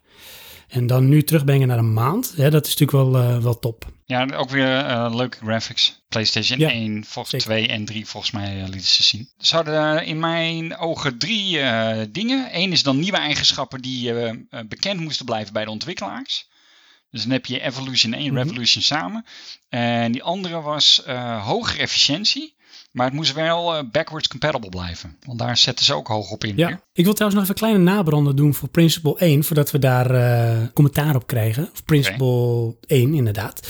En 0.68 0.86
dan 0.86 1.08
nu 1.08 1.22
terugbrengen 1.22 1.68
naar 1.68 1.78
een 1.78 1.92
maand, 1.92 2.32
hè, 2.36 2.50
dat 2.50 2.66
is 2.66 2.76
natuurlijk 2.76 3.10
wel, 3.10 3.22
eh, 3.22 3.42
wel 3.42 3.58
top. 3.58 3.84
Ja, 4.04 4.26
ook 4.34 4.50
weer 4.50 4.78
eh, 4.78 5.14
leuke 5.14 5.36
graphics. 5.36 6.02
PlayStation 6.08 6.58
Ja, 6.58 6.70
1, 6.70 7.04
volgens 7.04 7.30
zeker. 7.44 7.46
2 7.46 7.66
en 7.68 7.84
3 7.84 8.06
volgens 8.06 8.32
mij 8.32 8.56
eh, 8.62 8.68
lieten 8.68 8.88
ze 8.88 9.02
zien. 9.02 9.28
Ze 9.38 9.54
hadden 9.54 10.04
in 10.04 10.18
mijn 10.18 10.76
ogen 10.76 11.18
drie 11.18 11.60
dingen. 12.10 12.48
Eén 12.52 12.72
is 12.72 12.82
dan 12.82 12.98
nieuwe 12.98 13.18
eigenschappen 13.18 13.80
die 13.82 14.12
bekend 14.68 15.00
moesten 15.00 15.24
blijven 15.24 15.52
bij 15.52 15.64
de 15.64 15.70
ontwikkelaars. 15.70 16.48
Dus 17.10 17.22
dan 17.22 17.30
heb 17.32 17.46
je 17.46 17.60
Evolution 17.60 18.12
1 18.12 18.26
en 18.26 18.32
Mhm. 18.32 18.42
Revolution 18.42 18.82
samen. 18.82 19.24
En 19.68 20.12
die 20.12 20.22
andere 20.22 20.60
was 20.60 21.02
hogere 21.40 21.78
efficiëntie. 21.78 22.56
Maar 22.98 23.06
het 23.06 23.16
moest 23.16 23.32
wel 23.32 23.74
eh, 23.74 23.82
backwards 23.92 24.28
compatible 24.28 24.68
blijven. 24.68 25.16
Want 25.26 25.38
daar 25.38 25.56
zetten 25.56 25.84
ze 25.84 25.94
ook 25.94 26.08
hoog 26.08 26.30
op 26.30 26.44
in. 26.44 26.54
weer. 26.54 26.68
Ja, 26.68 26.80
ik 26.92 27.04
wil 27.04 27.14
trouwens 27.14 27.40
nog 27.40 27.50
even 27.50 27.66
een 27.66 27.68
kleine 27.68 27.92
nabrander 27.92 28.36
doen 28.36 28.54
voor 28.54 28.68
Principle 28.68 29.18
1, 29.18 29.44
voordat 29.44 29.70
we 29.70 29.78
daar 29.78 30.10
eh, 30.10 30.66
commentaar 30.72 31.14
op 31.14 31.26
krijgen. 31.26 31.68
Of 31.72 31.84
Principle 31.84 32.74
1, 32.86 33.14
inderdaad. 33.14 33.68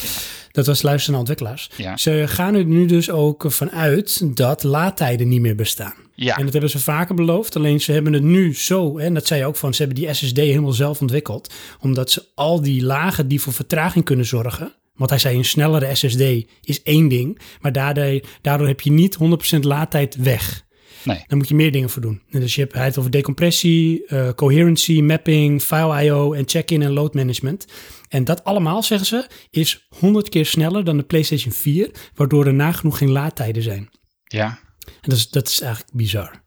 Dat 0.50 0.66
was 0.66 0.82
luisteren 0.82 1.10
naar 1.10 1.20
ontwikkelaars. 1.20 1.70
Ja. 1.76 1.96
Ze 1.96 2.24
gaan 2.26 2.54
er 2.54 2.64
nu 2.64 2.86
dus 2.86 3.10
ook 3.10 3.44
vanuit 3.48 4.36
dat 4.36 4.62
laadtijden 4.62 5.28
niet 5.28 5.40
meer 5.40 5.54
bestaan. 5.54 5.94
Ja. 6.14 6.36
En 6.36 6.44
dat 6.44 6.52
hebben 6.52 6.70
ze 6.70 6.78
vaker 6.78 7.14
beloofd, 7.14 7.56
alleen 7.56 7.80
ze 7.80 7.92
hebben 7.92 8.12
het 8.12 8.22
nu 8.22 8.54
zo, 8.54 8.98
en 8.98 9.14
dat 9.14 9.26
zei 9.26 9.40
je 9.40 9.46
ook 9.46 9.56
van, 9.56 9.74
ze 9.74 9.82
hebben 9.82 10.02
die 10.02 10.14
SSD 10.14 10.36
helemaal 10.36 10.72
zelf 10.72 11.00
ontwikkeld, 11.00 11.54
omdat 11.80 12.10
ze 12.10 12.24
al 12.34 12.60
die 12.60 12.82
lagen 12.82 13.28
die 13.28 13.40
voor 13.40 13.52
vertraging 13.52 14.04
kunnen 14.04 14.26
zorgen, 14.26 14.72
want 14.98 15.10
hij 15.10 15.18
zei 15.18 15.36
een 15.36 15.44
snellere 15.44 15.94
SSD 15.94 16.20
is 16.62 16.82
één 16.82 17.08
ding, 17.08 17.38
maar 17.60 17.72
daardoor, 17.72 18.20
daardoor 18.40 18.66
heb 18.66 18.80
je 18.80 18.90
niet 18.90 19.18
100% 19.56 19.58
laadtijd 19.60 20.16
weg. 20.16 20.66
Nee. 21.04 21.24
Dan 21.26 21.38
moet 21.38 21.48
je 21.48 21.54
meer 21.54 21.72
dingen 21.72 21.90
voor 21.90 22.02
doen. 22.02 22.22
En 22.30 22.40
dus 22.40 22.54
je 22.54 22.60
hebt 22.60 22.74
het 22.74 22.98
over 22.98 23.10
decompressie, 23.10 24.06
eh, 24.06 24.30
coherency, 24.30 25.00
mapping, 25.00 25.62
file 25.62 26.04
I.O. 26.04 26.32
en 26.32 26.48
check-in 26.48 26.82
en 26.82 26.92
load 26.92 27.14
management. 27.14 27.66
En 28.08 28.24
dat 28.24 28.44
allemaal, 28.44 28.82
zeggen 28.82 29.06
ze, 29.06 29.26
is 29.50 29.86
100 29.88 30.28
keer 30.28 30.46
sneller 30.46 30.84
dan 30.84 30.96
de 30.96 31.02
PlayStation 31.02 31.52
4, 31.52 31.90
waardoor 32.14 32.46
er 32.46 32.54
nagenoeg 32.54 32.98
geen 32.98 33.10
laadtijden 33.10 33.62
zijn. 33.62 33.88
Ja. 34.24 34.58
En 34.84 35.08
dat 35.08 35.16
is, 35.16 35.30
dat 35.30 35.48
is 35.48 35.60
eigenlijk 35.60 35.92
bizar. 35.94 36.42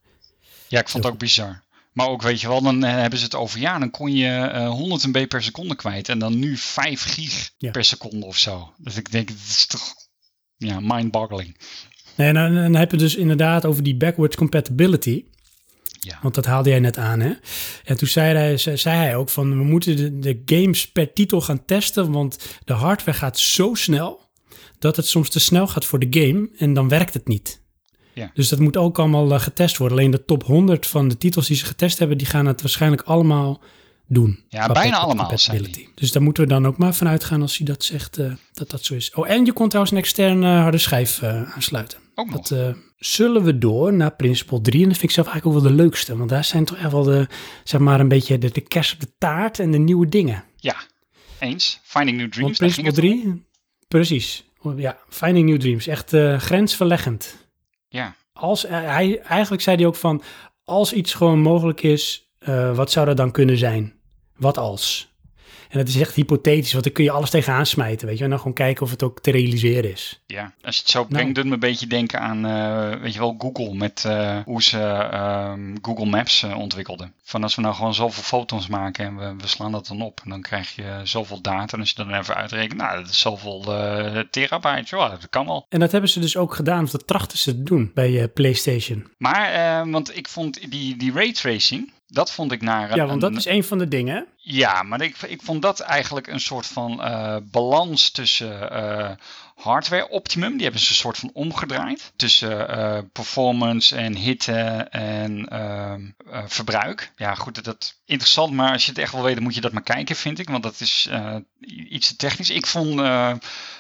Ja, 0.68 0.80
ik 0.80 0.90
vond 0.90 1.04
het 1.04 1.14
ook 1.14 1.20
bizar. 1.20 1.64
Maar 1.92 2.08
ook, 2.08 2.22
weet 2.22 2.42
je 2.42 2.48
wel, 2.48 2.62
dan 2.62 2.84
eh, 2.84 2.92
hebben 2.94 3.20
ze 3.20 3.26
het 3.26 3.36
over, 3.36 3.60
ja, 3.60 3.80
dan 3.80 3.92
kon 3.92 4.14
je 4.14 4.28
eh 4.28 4.70
100 4.70 5.08
MB 5.08 5.28
per 5.28 5.44
seconde 5.44 5.76
kwijt. 5.76 6.10
En 6.10 6.20
dan 6.20 6.40
nu 6.40 6.58
5 6.58 7.04
gig 7.04 7.52
Ja. 7.58 7.72
per 7.72 7.84
seconde 7.86 8.26
of 8.26 8.38
zo. 8.38 8.74
Dus 8.78 8.96
ik 8.98 9.12
denk, 9.12 9.28
dat 9.28 9.38
is 9.48 9.66
toch, 9.66 9.94
ja, 10.58 10.80
mind-boggling. 10.82 11.58
Nee, 12.16 12.28
en 12.28 12.34
dan, 12.34 12.56
dan 12.56 12.76
heb 12.76 12.92
je 12.92 12.98
dus 12.98 13.16
inderdaad 13.16 13.66
over 13.66 13.84
die 13.84 13.96
backwards 13.96 14.36
compatibility. 14.36 15.24
Ja. 16.00 16.20
Want 16.22 16.36
dat 16.36 16.46
haalde 16.46 16.70
jij 16.70 16.80
net 16.80 16.98
aan, 16.98 17.20
hè? 17.20 17.34
En 17.84 17.98
toen 17.98 18.08
zei 18.08 18.36
hij, 18.36 18.58
ze- 18.58 18.76
zei 18.78 18.98
hij 18.98 19.16
ook 19.16 19.30
van... 19.30 19.50
we 19.58 19.64
moeten 19.64 19.96
de, 19.96 20.20
de 20.20 20.42
games 20.46 20.92
per 20.92 21.14
titel 21.14 21.42
gaan 21.42 21.66
testen... 21.66 22.12
want 22.12 22.38
de 22.66 22.74
hardware 22.74 23.18
gaat 23.18 23.40
zo 23.40 23.74
snel... 23.74 24.30
dat 24.80 24.96
het 24.96 25.08
soms 25.08 25.30
te 25.30 25.40
snel 25.40 25.68
gaat 25.68 25.86
voor 25.86 26.00
de 26.00 26.20
game... 26.22 26.50
en 26.58 26.74
dan 26.74 26.88
werkt 26.90 27.14
het 27.14 27.28
niet. 27.28 27.61
Ja. 28.14 28.32
Dus 28.34 28.50
dat 28.50 28.60
moet 28.60 28.78
ook 28.78 29.00
allemaal 29.00 29.34
eh, 29.34 29.40
getest 29.40 29.78
worden. 29.78 29.98
Alleen 29.98 30.12
de 30.12 30.26
top 30.26 30.44
100 30.44 30.88
van 30.88 31.08
de 31.08 31.18
titels 31.18 31.48
die 31.48 31.58
ze 31.58 31.66
getest 31.66 32.00
hebben... 32.00 32.18
die 32.18 32.28
gaan 32.28 32.46
het 32.46 32.62
waarschijnlijk 32.62 33.02
allemaal 33.02 33.62
doen. 34.08 34.40
Ja, 34.50 34.68
bijna 34.68 34.98
allemaal. 34.98 35.34
Dus 35.96 36.12
daar 36.12 36.24
moeten 36.24 36.44
we 36.44 36.50
dan 36.50 36.68
ook 36.68 36.78
maar 36.78 36.96
vanuit 36.96 37.24
gaan... 37.24 37.42
als 37.42 37.58
hij 37.58 37.68
dat 37.68 37.84
zegt, 37.84 38.18
eh, 38.18 38.32
dat 38.54 38.70
dat 38.70 38.84
zo 38.84 38.94
is. 38.94 39.14
Oh, 39.14 39.30
en 39.30 39.46
je 39.46 39.54
kon 39.54 39.68
trouwens 39.68 39.96
een 39.96 40.02
externe 40.02 40.48
harde 40.48 40.78
schijf 40.78 41.22
eh, 41.22 41.54
aansluiten. 41.54 42.00
Ook 42.16 42.30
nog. 42.30 42.48
Dat, 42.48 42.60
eh, 42.60 42.74
zullen 42.98 43.44
we 43.44 43.58
door 43.58 43.94
naar 43.94 44.16
Principle 44.16 44.62
3? 44.62 44.82
En 44.82 44.90
dat 44.90 44.98
vind 44.98 45.10
ik 45.10 45.16
zelf 45.16 45.28
eigenlijk 45.28 45.58
ook 45.58 45.64
wel 45.64 45.72
de 45.72 45.84
leukste. 45.84 46.18
Want 46.18 46.30
daar 46.30 46.44
zijn 46.44 46.66
toch 46.66 46.78
echt 46.78 46.92
wel 46.92 47.04
de, 47.04 47.28
zeg 47.64 47.82
maar, 47.82 48.00
een 48.00 48.08
beetje 48.08 48.38
de, 48.38 48.52
de 48.52 48.62
kerst 48.62 48.94
op 48.94 49.00
de 49.00 49.12
taart 49.18 49.60
en 49.60 49.72
de 49.72 49.78
nieuwe 49.78 50.10
dingen. 50.10 50.44
Ja, 50.56 50.76
eens. 51.40 51.80
Finding 51.84 52.18
New 52.18 52.32
Dreams, 52.32 52.60
Want 52.60 52.78
om. 52.78 52.94
3, 52.94 53.46
precies. 53.88 54.44
Ja, 54.76 54.98
Finding 55.10 55.50
New 55.50 55.60
Dreams. 55.60 55.88
Echt 55.88 56.14
eh, 56.14 56.40
grensverleggend. 56.40 57.41
Ja, 57.92 58.16
Als, 58.34 58.66
eh, 58.66 58.72
hij, 58.72 59.20
eigenlijk 59.20 59.62
zei 59.62 59.76
hij 59.78 59.86
ook 59.86 59.96
van, 59.96 60.22
als 60.64 60.94
iets 60.94 61.14
gewoon 61.14 61.40
mogelijk 61.40 61.84
is, 61.84 62.30
eh, 62.40 62.76
wat 62.76 62.92
zou 62.92 63.06
dat 63.06 63.18
dan 63.18 63.32
kunnen 63.32 63.58
zijn? 63.58 63.94
Wat 64.36 64.58
als? 64.58 65.11
En 65.72 65.78
dat 65.78 65.88
is 65.88 66.00
echt 66.00 66.16
hypothetisch, 66.16 66.72
want 66.72 66.84
dan 66.84 66.94
kun 66.94 67.04
je 67.04 67.12
alles 67.12 67.30
tegenaan 67.30 67.66
smijten, 67.66 68.08
weet 68.08 68.18
je. 68.18 68.24
En 68.24 68.30
dan 68.30 68.40
gewoon 68.40 68.54
kijken 68.54 68.84
of 68.84 68.92
het 68.92 69.04
ook 69.04 69.20
te 69.20 69.32
realiseren 69.32 69.92
is. 69.92 70.22
ja. 70.26 70.54
Als 70.64 70.76
je 70.76 70.82
het 70.82 70.92
zo 70.92 71.00
Nou. 71.00 71.12
brengt, 71.12 71.28
doet 71.28 71.38
het 71.38 71.46
me 71.46 71.54
een 71.54 71.60
beetje 71.60 71.88
denken 71.88 72.20
aan, 72.20 72.46
eh, 72.46 73.02
weet 73.02 73.14
je 73.14 73.20
wel, 73.20 73.36
Google. 73.38 73.74
Met 73.74 74.04
eh, 74.06 74.38
hoe 74.46 74.64
ze 74.64 74.80
ehm, 74.80 75.76
Google 75.82 76.06
Maps 76.06 76.44
eh, 76.44 76.58
ontwikkelden. 76.58 77.14
Van 77.24 77.44
als 77.44 77.56
we 77.56 77.62
nou 77.62 77.76
gewoon 77.76 77.94
zoveel 77.94 78.24
foto's 78.24 78.68
maken 78.68 79.06
en 79.06 79.18
we, 79.18 79.34
we 79.38 79.48
slaan 79.48 79.72
dat 79.72 79.88
dan 79.88 80.02
op. 80.02 80.22
En 80.24 80.30
dan 80.30 80.42
krijg 80.42 80.76
je 80.76 81.00
zoveel 81.04 81.42
data. 81.42 81.74
En 81.74 81.80
als 81.80 81.90
je 81.90 81.96
dat 81.96 82.08
dan 82.10 82.20
even 82.20 82.36
uitrekent, 82.36 82.80
nou, 82.80 83.00
dat 83.02 83.10
is 83.10 83.20
zoveel 83.20 83.62
terabyte. 84.30 84.96
Ja, 84.98 85.10
dat 85.10 85.30
kan 85.30 85.46
wel. 85.46 85.66
En 85.70 85.80
dat 85.80 85.92
hebben 85.92 86.10
ze 86.10 86.20
dus 86.20 86.38
ook 86.38 86.56
gedaan, 86.56 86.84
of 86.84 86.92
dat 86.92 87.08
trachten 87.08 87.38
ze 87.38 87.52
te 87.52 87.64
doen 87.64 87.92
bij 87.94 88.28
PlayStation. 88.28 89.08
Maar, 89.18 89.90
want 89.90 90.18
ik 90.18 90.28
vond 90.28 90.72
die, 90.72 90.98
die 90.98 91.12
raytracing, 91.14 91.92
dat 92.12 92.32
vond 92.32 92.52
ik 92.52 92.62
naar... 92.62 92.96
Ja, 92.96 93.06
want 93.06 93.22
dat 93.22 93.36
is 93.36 93.46
een 93.46 93.64
van 93.64 93.78
de 93.78 93.88
dingen. 93.88 94.28
Ja, 94.38 94.84
maar 94.84 95.02
ik, 95.02 95.18
ik 95.22 95.42
vond 95.42 95.62
dat 95.62 95.80
eigenlijk 95.80 96.28
een 96.28 96.40
soort 96.40 96.66
van 96.66 97.04
eh, 97.04 97.38
balans 97.44 98.12
tussen 98.12 98.72
eh, 98.72 99.12
hardware 99.56 100.10
optimum. 100.10 100.52
Die 100.52 100.64
hebben 100.64 100.82
ze 100.82 100.90
een 100.90 100.96
soort 100.96 101.18
van 101.18 101.30
omgedraaid. 101.34 102.14
Tussen 102.16 102.70
eh, 102.70 103.00
performance 103.12 103.96
en 103.96 104.16
hitte 104.16 104.54
en 104.92 105.48
ehm, 105.48 106.02
eh, 106.32 106.44
verbruik. 106.48 107.12
Ja, 107.16 107.36
goed, 107.36 107.56
dat, 107.56 107.64
dat 107.64 108.02
interessant. 108.06 108.54
Maar 108.54 108.72
als 108.72 108.84
je 108.86 108.90
het 108.90 109.00
echt 109.00 109.14
wil 109.14 109.24
weten, 109.24 109.44
moet 109.44 109.56
je 109.56 109.62
dat 109.62 109.72
maar 109.72 109.84
kijken, 109.84 110.16
vind 110.16 110.40
ik. 110.40 110.50
Want 110.50 110.64
dat 110.64 110.80
is 110.80 111.10
iets 111.90 112.08
te 112.08 112.16
technisch. 112.16 112.50
Ik 112.50 112.66
vond 112.66 113.00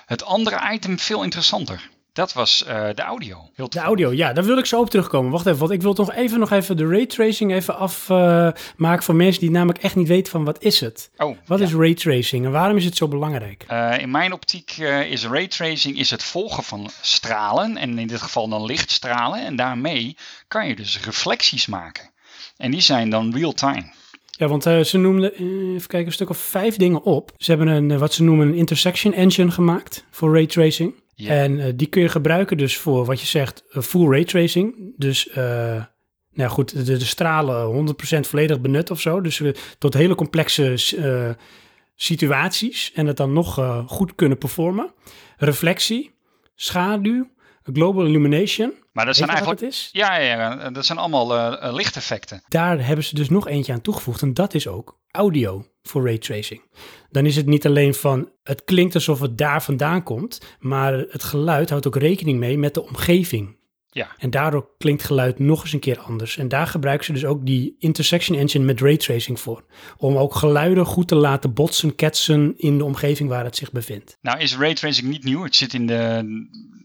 het 0.05 0.23
andere 0.23 0.73
item 0.73 0.99
veel 0.99 1.23
interessanter. 1.23 1.89
Dat 2.13 2.33
was 2.33 2.63
eh, 2.63 2.89
de 2.95 3.01
audio. 3.01 3.49
Heel 3.53 3.69
De 3.69 3.79
audio, 3.79 4.13
ja, 4.13 4.33
daar 4.33 4.43
wil 4.43 4.57
ik 4.57 4.65
zo 4.65 4.79
op 4.79 4.89
terugkomen. 4.89 5.31
Wacht 5.31 5.45
even, 5.45 5.59
want 5.59 5.71
ik 5.71 5.81
wil 5.81 5.93
toch 5.93 6.13
even 6.13 6.39
nog 6.39 6.51
even 6.51 6.77
de 6.77 6.87
raytracing 6.87 7.53
even 7.53 7.77
afmaken 7.77 9.03
voor 9.03 9.15
mensen 9.15 9.41
die 9.41 9.51
namelijk 9.51 9.79
echt 9.83 9.95
niet 9.95 10.07
weten 10.07 10.31
van 10.31 10.43
wat 10.43 10.63
is 10.63 10.79
het? 10.79 11.11
Oh, 11.17 11.37
Wat 11.45 11.59
ja. 11.59 11.65
is 11.65 11.73
raytracing 11.73 12.45
en 12.45 12.51
waarom 12.51 12.77
is 12.77 12.85
het 12.85 12.97
zo 12.97 13.07
belangrijk? 13.07 13.63
Eh, 13.67 13.97
in 13.99 14.11
mijn 14.11 14.33
optiek 14.33 14.75
eh, 14.79 15.11
is 15.11 15.25
raytracing 15.25 15.97
is 15.97 16.09
het 16.11 16.23
volgen 16.23 16.63
van 16.63 16.89
stralen. 17.01 17.77
En 17.77 17.99
in 17.99 18.07
dit 18.07 18.21
geval 18.21 18.47
dan 18.49 18.65
lichtstralen. 18.65 19.45
En 19.45 19.55
daarmee 19.55 20.17
kan 20.47 20.67
je 20.67 20.75
dus 20.75 20.99
reflecties 21.05 21.67
maken. 21.67 22.09
En 22.57 22.71
die 22.71 22.81
zijn 22.81 23.09
dan 23.09 23.33
real-time. 23.35 23.91
Ja, 24.37 24.47
want 24.47 24.65
eh, 24.65 24.79
ze 24.79 24.97
noemden, 24.97 25.35
eh, 25.35 25.45
even 25.73 25.87
kijken, 25.87 26.07
een 26.07 26.13
stuk 26.13 26.29
of 26.29 26.37
vijf 26.37 26.75
dingen 26.75 27.03
op. 27.03 27.31
Ze 27.37 27.51
hebben 27.51 27.67
een, 27.67 27.91
eh, 27.91 27.97
wat 27.97 28.13
ze 28.13 28.23
noemen 28.23 28.47
een 28.47 28.53
intersection 28.55 29.13
engine 29.13 29.51
gemaakt 29.51 30.05
voor 30.11 30.33
raytracing. 30.33 30.93
En 31.15 31.59
eh, 31.59 31.73
die 31.75 31.87
kun 31.87 32.01
je 32.01 32.09
gebruiken 32.09 32.57
dus 32.57 32.77
voor 32.77 33.05
wat 33.05 33.19
je 33.19 33.27
zegt, 33.27 33.63
eh, 33.69 33.81
full 33.81 34.09
raytracing. 34.11 34.93
Dus, 34.97 35.29
eh, 35.29 35.83
nou 36.33 36.49
goed, 36.49 36.85
de, 36.85 36.99
stralen 36.99 37.65
100% 37.65 38.27
volledig 38.27 38.61
benut 38.61 38.91
of 38.91 39.01
zo. 39.01 39.21
Dus 39.21 39.41
tot 39.77 39.93
hele 39.93 40.15
complexe 40.15 40.73
situaties 41.95 42.91
en 42.93 43.05
het 43.05 43.17
dan 43.17 43.33
nog 43.33 43.83
goed 43.87 44.15
kunnen 44.15 44.37
performen. 44.37 44.93
Reflectie. 45.37 46.19
schaduw, 46.55 47.29
global 47.63 48.05
illumination. 48.05 48.73
Maar 48.91 49.05
dat 49.05 49.17
Weet 49.17 49.25
zijn 49.25 49.37
eigenlijk... 49.37 49.89
Ja, 49.91 50.17
ja, 50.17 50.33
ja, 50.39 50.69
dat 50.69 50.85
zijn 50.85 50.97
allemaal 50.97 51.35
eh, 51.35 51.67
eh, 51.67 51.73
lichteffecten. 51.73 52.43
Daar 52.47 52.85
hebben 52.85 53.05
ze 53.05 53.15
dus 53.15 53.29
nog 53.29 53.47
eentje 53.47 53.73
aan 53.73 53.81
toegevoegd 53.81 54.21
en 54.21 54.33
dat 54.33 54.53
is 54.53 54.67
ook 54.67 54.99
audio 55.11 55.65
voor 55.81 56.05
raytracing. 56.05 56.61
Dan 57.09 57.25
is 57.25 57.35
het 57.35 57.45
niet 57.45 57.65
alleen 57.65 57.93
van 57.93 58.29
het 58.43 58.63
klinkt 58.63 58.95
alsof 58.95 59.19
het 59.19 59.37
daar 59.37 59.63
vandaan 59.63 60.03
komt, 60.03 60.41
maar 60.59 60.93
het 60.93 61.23
geluid 61.23 61.69
houdt 61.69 61.87
ook 61.87 61.95
rekening 61.95 62.39
mee 62.39 62.57
met 62.57 62.73
de 62.73 62.87
omgeving. 62.87 63.59
Ja. 63.93 64.07
En 64.17 64.29
daardoor 64.29 64.69
klinkt 64.77 65.03
geluid 65.03 65.39
nog 65.39 65.63
eens 65.63 65.73
een 65.73 65.79
keer 65.79 65.99
anders. 65.99 66.37
En 66.37 66.47
daar 66.47 66.67
gebruiken 66.67 67.05
ze 67.05 67.11
dus 67.13 67.25
ook 67.25 67.45
die 67.45 67.75
intersection 67.79 68.37
engine 68.37 68.65
met 68.65 68.81
raytracing 68.81 69.39
voor. 69.39 69.63
Om 69.97 70.17
ook 70.17 70.35
geluiden 70.35 70.85
goed 70.85 71.07
te 71.07 71.15
laten 71.15 71.53
botsen, 71.53 71.95
ketsen 71.95 72.53
in 72.57 72.77
de 72.77 72.85
omgeving 72.85 73.29
waar 73.29 73.43
het 73.43 73.55
zich 73.55 73.71
bevindt. 73.71 74.17
Nou 74.21 74.39
is 74.39 74.57
raytracing 74.57 75.07
niet 75.07 75.23
nieuw. 75.23 75.43
Het 75.43 75.55
zit 75.55 75.73
in 75.73 75.87
de... 75.87 76.23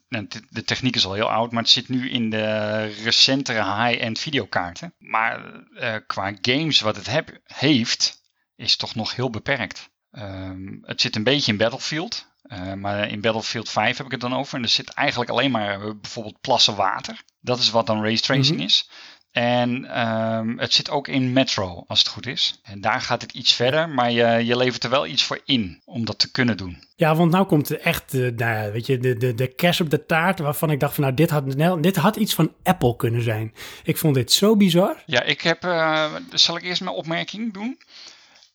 nou, 0.08 0.26
de- 0.50 0.64
techniek 0.64 0.94
is 0.96 1.06
al 1.06 1.12
heel 1.12 1.30
oud, 1.30 1.52
maar 1.52 1.62
het 1.62 1.70
zit 1.72 1.88
nu 1.88 2.10
in 2.10 2.30
de 2.30 2.84
recentere 2.84 3.64
high-end 3.86 4.18
videokaarten. 4.18 4.94
Maar 4.98 5.62
eh, 5.74 5.94
qua 6.06 6.32
games 6.40 6.80
wat 6.80 6.96
het 6.96 7.06
heb, 7.06 7.40
heeft, 7.44 8.20
is 8.56 8.76
toch 8.76 8.94
nog 8.94 9.14
heel 9.14 9.30
beperkt. 9.30 9.90
Ehm, 10.10 10.66
het 10.82 11.00
zit 11.00 11.16
een 11.16 11.24
beetje 11.24 11.52
in 11.52 11.58
Battlefield. 11.58 12.34
eh, 12.42 12.72
maar 12.72 13.08
in 13.08 13.20
Battlefield 13.20 13.68
5 13.70 13.96
heb 13.96 14.06
ik 14.06 14.12
het 14.12 14.20
dan 14.20 14.34
over. 14.34 14.56
En 14.56 14.62
er 14.62 14.68
zit 14.68 14.88
eigenlijk 14.90 15.30
alleen 15.30 15.50
maar 15.50 15.80
eh, 15.82 15.90
bijvoorbeeld 16.00 16.40
plassen 16.40 16.76
water. 16.76 17.20
Dat 17.40 17.58
is 17.58 17.70
wat 17.70 17.86
dan 17.86 18.02
raytracing 18.02 18.56
Mhm. 18.56 18.66
is. 18.66 18.88
En 19.36 19.84
ehm, 19.84 20.58
het 20.58 20.72
zit 20.72 20.90
ook 20.90 21.08
in 21.08 21.32
Metro, 21.32 21.84
als 21.86 21.98
het 21.98 22.08
goed 22.08 22.26
is. 22.26 22.60
En 22.62 22.80
daar 22.80 23.00
gaat 23.00 23.22
het 23.22 23.32
iets 23.32 23.52
verder, 23.52 23.88
maar 23.88 24.10
je, 24.10 24.44
je 24.44 24.56
levert 24.56 24.84
er 24.84 24.90
wel 24.90 25.06
iets 25.06 25.22
voor 25.22 25.40
in 25.44 25.80
om 25.84 26.04
dat 26.04 26.18
te 26.18 26.30
kunnen 26.30 26.56
doen. 26.56 26.82
Ja, 26.94 27.14
want 27.14 27.30
nou 27.30 27.46
komt 27.46 27.70
echt 27.70 28.12
nou 28.12 28.72
weet 28.72 28.86
je, 28.86 28.98
de, 28.98 29.16
de, 29.16 29.34
de 29.34 29.46
kers 29.54 29.80
op 29.80 29.90
de 29.90 30.06
taart 30.06 30.38
waarvan 30.38 30.70
ik 30.70 30.80
dacht 30.80 30.94
van 30.94 31.04
nou, 31.04 31.14
dit 31.16 31.30
had, 31.30 31.82
dit 31.82 31.96
had 31.96 32.16
iets 32.16 32.34
van 32.34 32.52
Apple 32.62 32.96
kunnen 32.96 33.22
zijn. 33.22 33.54
Ik 33.84 33.96
vond 33.96 34.14
dit 34.14 34.32
zo 34.32 34.56
bizar. 34.56 35.02
Ja, 35.06 35.22
ik 35.22 35.40
heb. 35.40 35.64
eh, 35.64 36.14
zal 36.32 36.56
ik 36.56 36.62
eerst 36.62 36.82
mijn 36.82 36.96
opmerking 36.96 37.52
doen? 37.52 37.78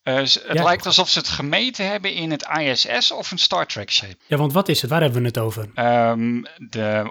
Eh, 0.03 0.15
het 0.15 0.41
Ja. 0.53 0.63
lijkt 0.63 0.85
alsof 0.85 1.09
ze 1.09 1.19
het 1.19 1.27
gemeten 1.27 1.87
hebben 1.87 2.13
in 2.13 2.31
het 2.31 2.47
ISS 2.59 3.11
of 3.11 3.31
een 3.31 3.37
Star 3.37 3.67
Trek 3.67 3.91
shape. 3.91 4.17
Ja, 4.27 4.37
want 4.37 4.53
wat 4.53 4.69
is 4.69 4.81
het? 4.81 4.89
Waar 4.89 5.01
hebben 5.01 5.21
we 5.21 5.27
het 5.27 5.37
over? 5.37 5.69
Ehm, 5.75 6.41
de, 6.57 7.09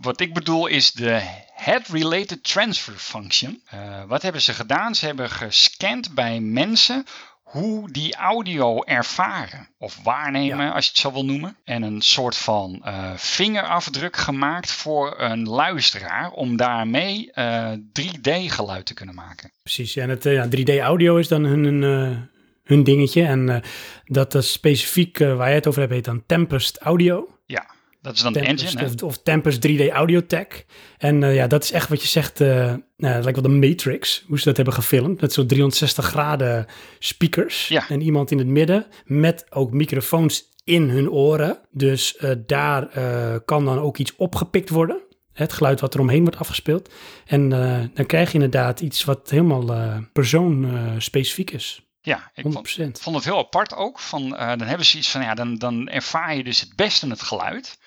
wat 0.00 0.20
ik 0.20 0.34
bedoel 0.34 0.66
is 0.66 0.92
de 0.92 1.20
Head-Related 1.54 2.44
Transfer 2.44 2.94
Function. 2.96 3.62
Eh, 3.64 4.02
wat 4.06 4.22
hebben 4.22 4.42
ze 4.42 4.52
gedaan? 4.52 4.94
Ze 4.94 5.06
hebben 5.06 5.30
gescand 5.30 6.14
bij 6.14 6.40
mensen 6.40 7.06
hoe 7.52 7.90
die 7.90 8.14
audio 8.14 8.82
ervaren 8.82 9.68
of 9.78 9.98
waarnemen, 10.02 10.72
als 10.72 10.84
je 10.84 10.90
het 10.90 11.00
zo 11.00 11.12
wil 11.12 11.24
noemen. 11.24 11.56
En 11.64 11.82
een 11.82 12.00
soort 12.00 12.36
van 12.36 12.80
eh, 12.84 13.12
vingerafdruk 13.16 14.16
gemaakt 14.16 14.70
voor 14.72 15.20
een 15.20 15.48
luisteraar 15.48 16.30
om 16.30 16.56
daarmee 16.56 17.32
eh, 17.32 17.72
3D-geluid 17.72 18.86
te 18.86 18.94
kunnen 18.94 19.14
maken. 19.14 19.50
Precies, 19.62 19.96
en 19.96 20.08
het 20.08 20.26
eh, 20.26 20.32
ja, 20.32 20.46
3D-audio 20.46 21.16
is 21.16 21.28
dan 21.28 21.44
hun, 21.44 21.82
eh, 21.82 22.18
hun 22.64 22.84
dingetje. 22.84 23.22
En 23.22 23.48
eh, 23.48 23.62
dat 24.04 24.34
is 24.34 24.52
specifiek 24.52 25.20
eh, 25.20 25.36
waar 25.36 25.46
jij 25.46 25.56
het 25.56 25.66
over 25.66 25.80
hebt, 25.80 25.92
heet 25.92 26.04
dan 26.04 26.22
Tempest 26.26 26.78
Audio. 26.78 27.28
Dat 28.02 28.14
is 28.14 28.20
dan 28.20 28.32
de 28.32 28.40
engine. 28.40 28.80
hè? 28.80 28.86
of, 28.86 29.02
of 29.02 29.22
Tempest 29.22 29.68
3D 29.68 29.88
Audio 29.92 30.26
Tech. 30.26 30.46
En 30.98 31.22
eh, 31.22 31.34
ja, 31.34 31.46
dat 31.46 31.64
is 31.64 31.72
echt 31.72 31.88
wat 31.88 32.02
je 32.02 32.08
zegt, 32.08 32.40
eh 32.40 32.48
nou, 32.96 33.14
het 33.14 33.24
lijkt 33.24 33.40
wel 33.40 33.50
de 33.50 33.68
Matrix, 33.68 34.24
hoe 34.26 34.38
ze 34.38 34.44
dat 34.44 34.56
hebben 34.56 34.74
gefilmd. 34.74 35.20
Met 35.20 35.32
zo'n 35.32 35.46
360 35.46 36.06
graden 36.06 36.66
speakers. 36.98 37.68
Ja. 37.68 37.88
En 37.88 38.00
iemand 38.00 38.30
in 38.30 38.38
het 38.38 38.46
midden 38.46 38.86
met 39.04 39.46
ook 39.50 39.72
microfoons 39.72 40.44
in 40.64 40.88
hun 40.88 41.10
oren. 41.10 41.58
Dus 41.70 42.24
daar 42.46 42.88
kan 43.44 43.64
dan 43.64 43.78
ook 43.78 43.98
iets 43.98 44.16
opgepikt 44.16 44.68
worden. 44.68 45.00
Het 45.32 45.52
geluid 45.52 45.80
wat 45.80 45.94
er 45.94 46.00
omheen 46.00 46.22
wordt 46.22 46.38
afgespeeld. 46.38 46.92
En 47.26 47.48
dan 47.94 48.06
krijg 48.06 48.28
je 48.28 48.34
inderdaad 48.34 48.80
iets 48.80 49.04
wat 49.04 49.30
helemaal 49.30 50.00
persoon-specifiek 50.12 51.50
is. 51.50 51.82
Ja, 52.00 52.30
ik 52.34 52.44
100%. 52.44 52.48
vond, 52.50 53.00
vond 53.00 53.16
het 53.16 53.24
heel 53.24 53.38
apart 53.38 53.74
ook. 53.74 53.98
Van, 53.98 54.28
dan 54.30 54.62
hebben 54.62 54.86
ze 54.86 54.98
iets 54.98 55.10
van, 55.10 55.22
ja, 55.22 55.34
dan, 55.34 55.54
dan 55.54 55.88
ervaar 55.88 56.36
je 56.36 56.44
dus 56.44 56.60
het 56.60 56.76
beste 56.76 57.08
het 57.08 57.22
geluid. 57.22 57.78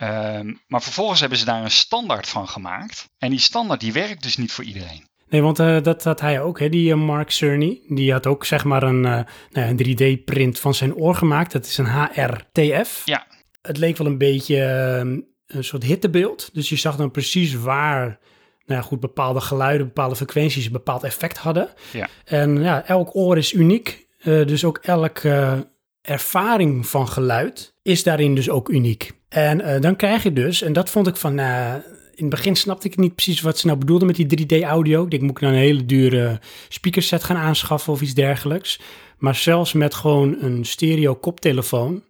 Ehm, 0.00 0.54
maar 0.66 0.82
vervolgens 0.82 1.20
hebben 1.20 1.38
ze 1.38 1.44
daar 1.44 1.62
een 1.62 1.70
standaard 1.70 2.28
van 2.28 2.48
gemaakt. 2.48 3.08
En 3.18 3.30
die 3.30 3.38
standaard 3.38 3.80
die 3.80 3.92
werkt 3.92 4.22
dus 4.22 4.36
niet 4.36 4.52
voor 4.52 4.64
iedereen. 4.64 5.08
Nee, 5.28 5.42
want 5.42 5.58
eh, 5.58 5.82
dat 5.82 6.04
had 6.04 6.20
hij 6.20 6.40
ook, 6.40 6.58
hè, 6.58 6.68
die 6.68 6.92
eh, 6.92 6.98
Mark 6.98 7.30
Cerny. 7.30 7.80
Die 7.88 8.12
had 8.12 8.26
ook 8.26 8.44
zeg 8.44 8.64
maar 8.64 8.82
een, 8.82 9.04
eh, 9.04 9.20
nou 9.50 9.68
een 9.68 9.76
3D-print 9.76 10.58
van 10.58 10.74
zijn 10.74 10.94
oor 10.94 11.14
gemaakt. 11.14 11.52
Dat 11.52 11.66
is 11.66 11.78
een 11.78 11.86
HRTF. 11.86 13.02
Ja. 13.04 13.26
Het 13.62 13.76
leek 13.76 13.96
wel 13.96 14.06
een 14.06 14.18
beetje 14.18 14.62
eh, 14.62 14.98
een 15.46 15.64
soort 15.64 15.82
hittebeeld. 15.82 16.50
Dus 16.52 16.68
je 16.68 16.76
zag 16.76 16.96
dan 16.96 17.10
precies 17.10 17.54
waar 17.54 18.18
nou 18.66 18.80
ja, 18.80 18.86
goed, 18.86 19.00
bepaalde 19.00 19.40
geluiden, 19.40 19.86
bepaalde 19.86 20.16
frequenties 20.16 20.66
een 20.66 20.72
bepaald 20.72 21.04
effect 21.04 21.38
hadden. 21.38 21.68
Ja. 21.92 22.08
En 22.24 22.62
ja, 22.62 22.86
elk 22.86 23.16
oor 23.16 23.36
is 23.36 23.52
uniek. 23.52 24.08
Dus 24.22 24.64
ook 24.64 24.78
elke 24.78 25.66
ervaring 26.10 26.86
van 26.86 27.08
geluid 27.08 27.74
is 27.82 28.02
daarin 28.02 28.34
dus 28.34 28.50
ook 28.50 28.68
uniek. 28.68 29.12
En 29.28 29.60
eh, 29.60 29.80
dan 29.80 29.96
krijg 29.96 30.22
je 30.22 30.32
dus, 30.32 30.62
en 30.62 30.72
dat 30.72 30.90
vond 30.90 31.06
ik 31.06 31.16
van, 31.16 31.34
nou, 31.34 31.82
in 32.14 32.26
het 32.26 32.34
begin 32.34 32.56
snapte 32.56 32.86
ik 32.86 32.96
niet 32.96 33.14
precies 33.14 33.40
wat 33.40 33.58
ze 33.58 33.66
nou 33.66 33.78
bedoelden 33.78 34.06
met 34.06 34.16
die 34.16 34.46
3D-audio. 34.46 35.04
Ik 35.04 35.10
denk, 35.10 35.22
moet 35.22 35.30
ik 35.30 35.40
nou 35.40 35.54
een 35.54 35.60
hele 35.60 35.86
dure 35.86 36.40
speakerset 36.68 37.24
gaan 37.24 37.36
aanschaffen 37.36 37.92
of 37.92 38.00
iets 38.00 38.14
dergelijks. 38.14 38.80
Maar 39.18 39.34
zelfs 39.34 39.72
met 39.72 39.94
gewoon 39.94 40.36
een 40.40 40.64
stereo 40.64 41.14
koptelefoon 41.14 42.02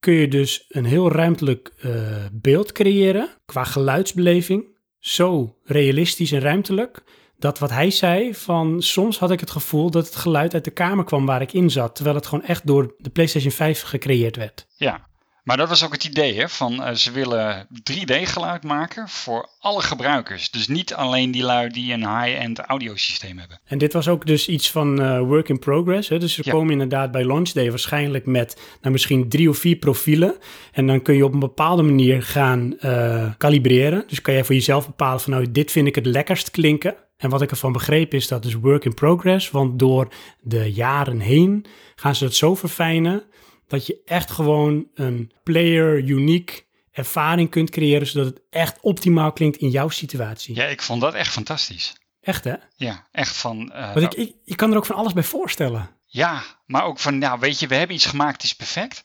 kun 0.00 0.14
je 0.14 0.28
dus 0.28 0.64
een 0.68 0.84
heel 0.84 1.12
ruimtelijk 1.12 1.72
eh, 1.80 1.90
beeld 2.32 2.72
creëren 2.72 3.28
qua 3.46 3.64
geluidsbeleving. 3.64 4.64
Zo 4.98 5.56
realistisch 5.64 6.32
en 6.32 6.40
ruimtelijk. 6.40 7.02
Dat 7.40 7.58
wat 7.58 7.70
hij 7.70 7.90
zei, 7.90 8.34
van 8.34 8.82
soms 8.82 9.18
had 9.18 9.30
ik 9.30 9.40
het 9.40 9.50
gevoel 9.50 9.90
dat 9.90 10.06
het 10.06 10.16
geluid 10.16 10.54
uit 10.54 10.64
de 10.64 10.70
kamer 10.70 11.04
kwam 11.04 11.26
waar 11.26 11.42
ik 11.42 11.52
in 11.52 11.70
zat. 11.70 11.94
Terwijl 11.94 12.16
het 12.16 12.26
gewoon 12.26 12.44
echt 12.44 12.66
door 12.66 12.94
de 12.98 13.10
PlayStation 13.10 13.52
5 13.52 13.82
gecreëerd 13.82 14.36
werd. 14.36 14.66
Ja, 14.76 15.08
maar 15.50 15.58
dat 15.58 15.68
was 15.68 15.84
ook 15.84 15.92
het 15.92 16.04
idee, 16.04 16.34
hè? 16.34 16.48
Van 16.48 16.82
eh, 16.82 16.94
ze 16.94 17.10
willen 17.10 17.66
3D-geluid 17.92 18.62
maken 18.62 19.08
voor 19.08 19.48
alle 19.60 19.82
gebruikers. 19.82 20.50
Dus 20.50 20.68
niet 20.68 20.94
alleen 20.94 21.30
die 21.30 21.42
lui 21.42 21.68
die 21.68 21.92
een 21.92 22.20
high-end 22.20 22.58
audiosysteem 22.58 23.38
hebben. 23.38 23.60
En 23.64 23.78
dit 23.78 23.92
was 23.92 24.08
ook 24.08 24.26
dus 24.26 24.48
iets 24.48 24.70
van 24.70 25.02
eh, 25.02 25.18
work 25.20 25.48
in 25.48 25.58
progress. 25.58 26.08
Hè? 26.08 26.18
Dus 26.18 26.34
ze 26.34 26.42
Ja. 26.44 26.52
komen 26.52 26.72
inderdaad 26.72 27.10
bij 27.10 27.24
launch 27.24 27.48
day 27.48 27.70
waarschijnlijk 27.70 28.26
met 28.26 28.60
nou, 28.80 28.92
misschien 28.92 29.28
drie 29.28 29.48
of 29.48 29.58
vier 29.58 29.76
profielen. 29.76 30.36
En 30.72 30.86
dan 30.86 31.02
kun 31.02 31.14
je 31.14 31.24
op 31.24 31.32
een 31.32 31.38
bepaalde 31.38 31.82
manier 31.82 32.22
gaan 32.22 32.78
eh, 32.78 33.30
kalibreren. 33.38 34.04
Dus 34.06 34.20
kan 34.20 34.34
jij 34.34 34.44
voor 34.44 34.54
jezelf 34.54 34.86
bepalen 34.86 35.20
van 35.20 35.32
nou, 35.32 35.50
dit 35.50 35.70
vind 35.70 35.86
ik 35.86 35.94
het 35.94 36.06
lekkerst 36.06 36.50
klinken. 36.50 36.94
En 37.16 37.30
wat 37.30 37.42
ik 37.42 37.50
ervan 37.50 37.72
begreep 37.72 38.14
is 38.14 38.28
dat 38.28 38.42
dus 38.42 38.54
work 38.54 38.84
in 38.84 38.94
progress. 38.94 39.50
Want 39.50 39.78
door 39.78 40.08
de 40.40 40.72
jaren 40.72 41.20
heen 41.20 41.66
gaan 41.94 42.14
ze 42.14 42.24
het 42.24 42.34
zo 42.34 42.54
verfijnen 42.54 43.24
dat 43.70 43.86
je 43.86 44.00
echt 44.04 44.30
gewoon 44.30 44.86
een 44.94 45.32
player 45.42 45.98
uniek 45.98 46.66
ervaring 46.92 47.50
kunt 47.50 47.70
creëren, 47.70 48.06
zodat 48.06 48.26
het 48.26 48.40
echt 48.50 48.78
optimaal 48.80 49.32
klinkt 49.32 49.56
in 49.56 49.68
jouw 49.70 49.88
situatie. 49.88 50.54
Ja, 50.54 50.64
ik 50.64 50.82
vond 50.82 51.00
dat 51.00 51.14
echt 51.14 51.32
fantastisch. 51.32 51.92
Echt 52.20 52.44
hè? 52.44 52.54
Ja, 52.76 53.06
echt 53.12 53.36
van... 53.36 53.72
eh, 53.72 53.94
Want 53.94 54.12
ik, 54.12 54.12
ik, 54.28 54.34
je 54.44 54.54
kan 54.54 54.70
er 54.70 54.76
ook 54.76 54.86
van 54.86 54.96
alles 54.96 55.12
bij 55.12 55.22
voorstellen. 55.22 55.90
Ja, 56.06 56.42
maar 56.66 56.84
ook 56.84 56.98
van, 56.98 57.18
nou 57.18 57.40
weet 57.40 57.58
je, 57.60 57.66
we 57.66 57.74
hebben 57.74 57.96
iets 57.96 58.06
gemaakt, 58.06 58.32
het 58.32 58.42
is 58.42 58.54
perfect. 58.54 59.04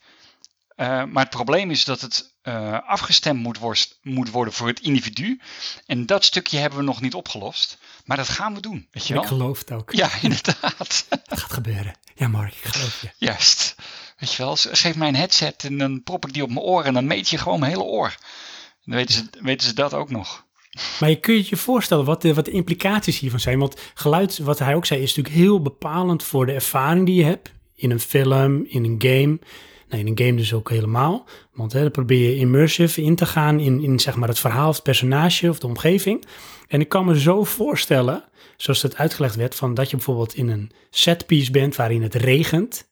Eh, 0.76 1.04
maar 1.04 1.24
het 1.24 1.30
probleem 1.34 1.72
is 1.72 1.86
dat 1.86 2.02
het 2.02 2.36
eh, 2.42 2.80
afgestemd 2.88 3.40
moet, 3.42 3.58
worst- 3.58 4.00
moet 4.02 4.30
worden 4.32 4.54
voor 4.54 4.68
het 4.68 4.80
individu. 4.80 5.40
En 5.86 6.06
dat 6.06 6.24
stukje 6.26 6.58
hebben 6.58 6.80
we 6.80 6.86
nog 6.86 7.02
niet 7.02 7.14
opgelost. 7.14 7.78
Maar 8.06 8.18
dat 8.18 8.30
gaan 8.30 8.54
we 8.54 8.60
doen, 8.62 8.88
weet 8.92 9.08
je 9.08 9.14
Ik 9.14 9.20
wel? 9.20 9.30
geloof 9.30 9.60
het 9.60 9.72
ook. 9.72 9.92
Ja, 9.92 10.10
inderdaad. 10.22 11.06
Dat 11.10 11.40
gaat 11.40 11.54
gebeuren. 11.54 11.96
Ja, 12.16 12.28
Mark, 12.28 12.54
ik 12.54 12.64
geloof 12.66 13.02
je. 13.02 13.10
Juist. 13.18 13.76
Weet 14.16 14.34
je 14.34 14.44
wel, 14.44 14.56
geef 14.56 14.96
mij 14.96 15.08
een 15.08 15.16
headset 15.16 15.64
en 15.64 15.78
dan 15.78 16.04
prop 16.04 16.26
ik 16.26 16.34
die 16.34 16.44
op 16.44 16.50
mijn 16.50 16.66
oor 16.66 16.84
en 16.84 16.94
dan 16.94 17.08
meet 17.08 17.30
je 17.30 17.38
gewoon 17.38 17.60
mijn 17.60 17.72
hele 17.72 17.84
oor. 17.84 18.16
Dan 18.84 18.96
weten 18.96 19.16
ze, 19.16 19.28
weten 19.42 19.68
ze 19.68 19.74
dat 19.74 19.94
ook 19.94 20.10
nog. 20.10 20.46
Maar 21.00 21.10
je 21.10 21.20
kunt 21.20 21.48
je 21.48 21.56
voorstellen 21.56 22.06
wat 22.06 22.22
de, 22.22 22.34
wat 22.34 22.48
implicaties 22.48 23.20
hiervan 23.20 23.40
zijn. 23.40 23.60
Want 23.60 23.82
geluid, 23.94 24.38
wat 24.38 24.60
hij 24.60 24.76
ook 24.76 24.86
zei, 24.86 25.02
is 25.02 25.16
natuurlijk 25.16 25.44
heel 25.44 25.62
bepalend 25.62 26.24
voor 26.24 26.46
de 26.46 26.52
ervaring 26.52 27.06
die 27.06 27.16
je 27.16 27.24
hebt. 27.24 27.54
In 27.76 27.92
een 27.92 28.00
film, 28.00 28.66
in 28.68 28.84
een 28.84 28.96
game. 28.98 29.40
Nou, 29.90 30.02
in 30.02 30.08
een 30.08 30.26
game 30.26 30.36
dus 30.36 30.54
ook 30.54 30.70
helemaal. 30.70 31.26
Want 31.54 31.74
hè, 31.74 31.82
dan 31.82 31.92
probeer 31.92 32.30
je 32.30 32.36
immersive 32.36 33.02
in 33.02 33.16
te 33.16 33.26
gaan 33.26 33.60
in, 33.60 33.84
in 33.84 34.00
zeg 34.00 34.16
maar 34.16 34.28
het 34.28 34.40
verhaal, 34.40 34.70
of 34.70 34.76
het 34.76 34.84
personage 34.84 35.50
of 35.50 35.60
de 35.60 35.68
omgeving. 35.68 36.26
En 36.68 36.80
ik 36.80 36.90
kan 36.90 37.06
me 37.06 37.20
zo 37.20 37.44
voorstellen, 37.44 38.24
zoals 38.58 38.82
het 38.82 38.98
uitgelegd 38.98 39.36
werd, 39.36 39.56
van 39.56 39.74
dat 39.74 39.90
je 39.90 39.96
bijvoorbeeld 39.96 40.36
in 40.36 40.50
een 40.50 40.72
setpiece 40.90 41.52
bent 41.52 41.76
waarin 41.76 42.02
het 42.02 42.16
regent. 42.16 42.88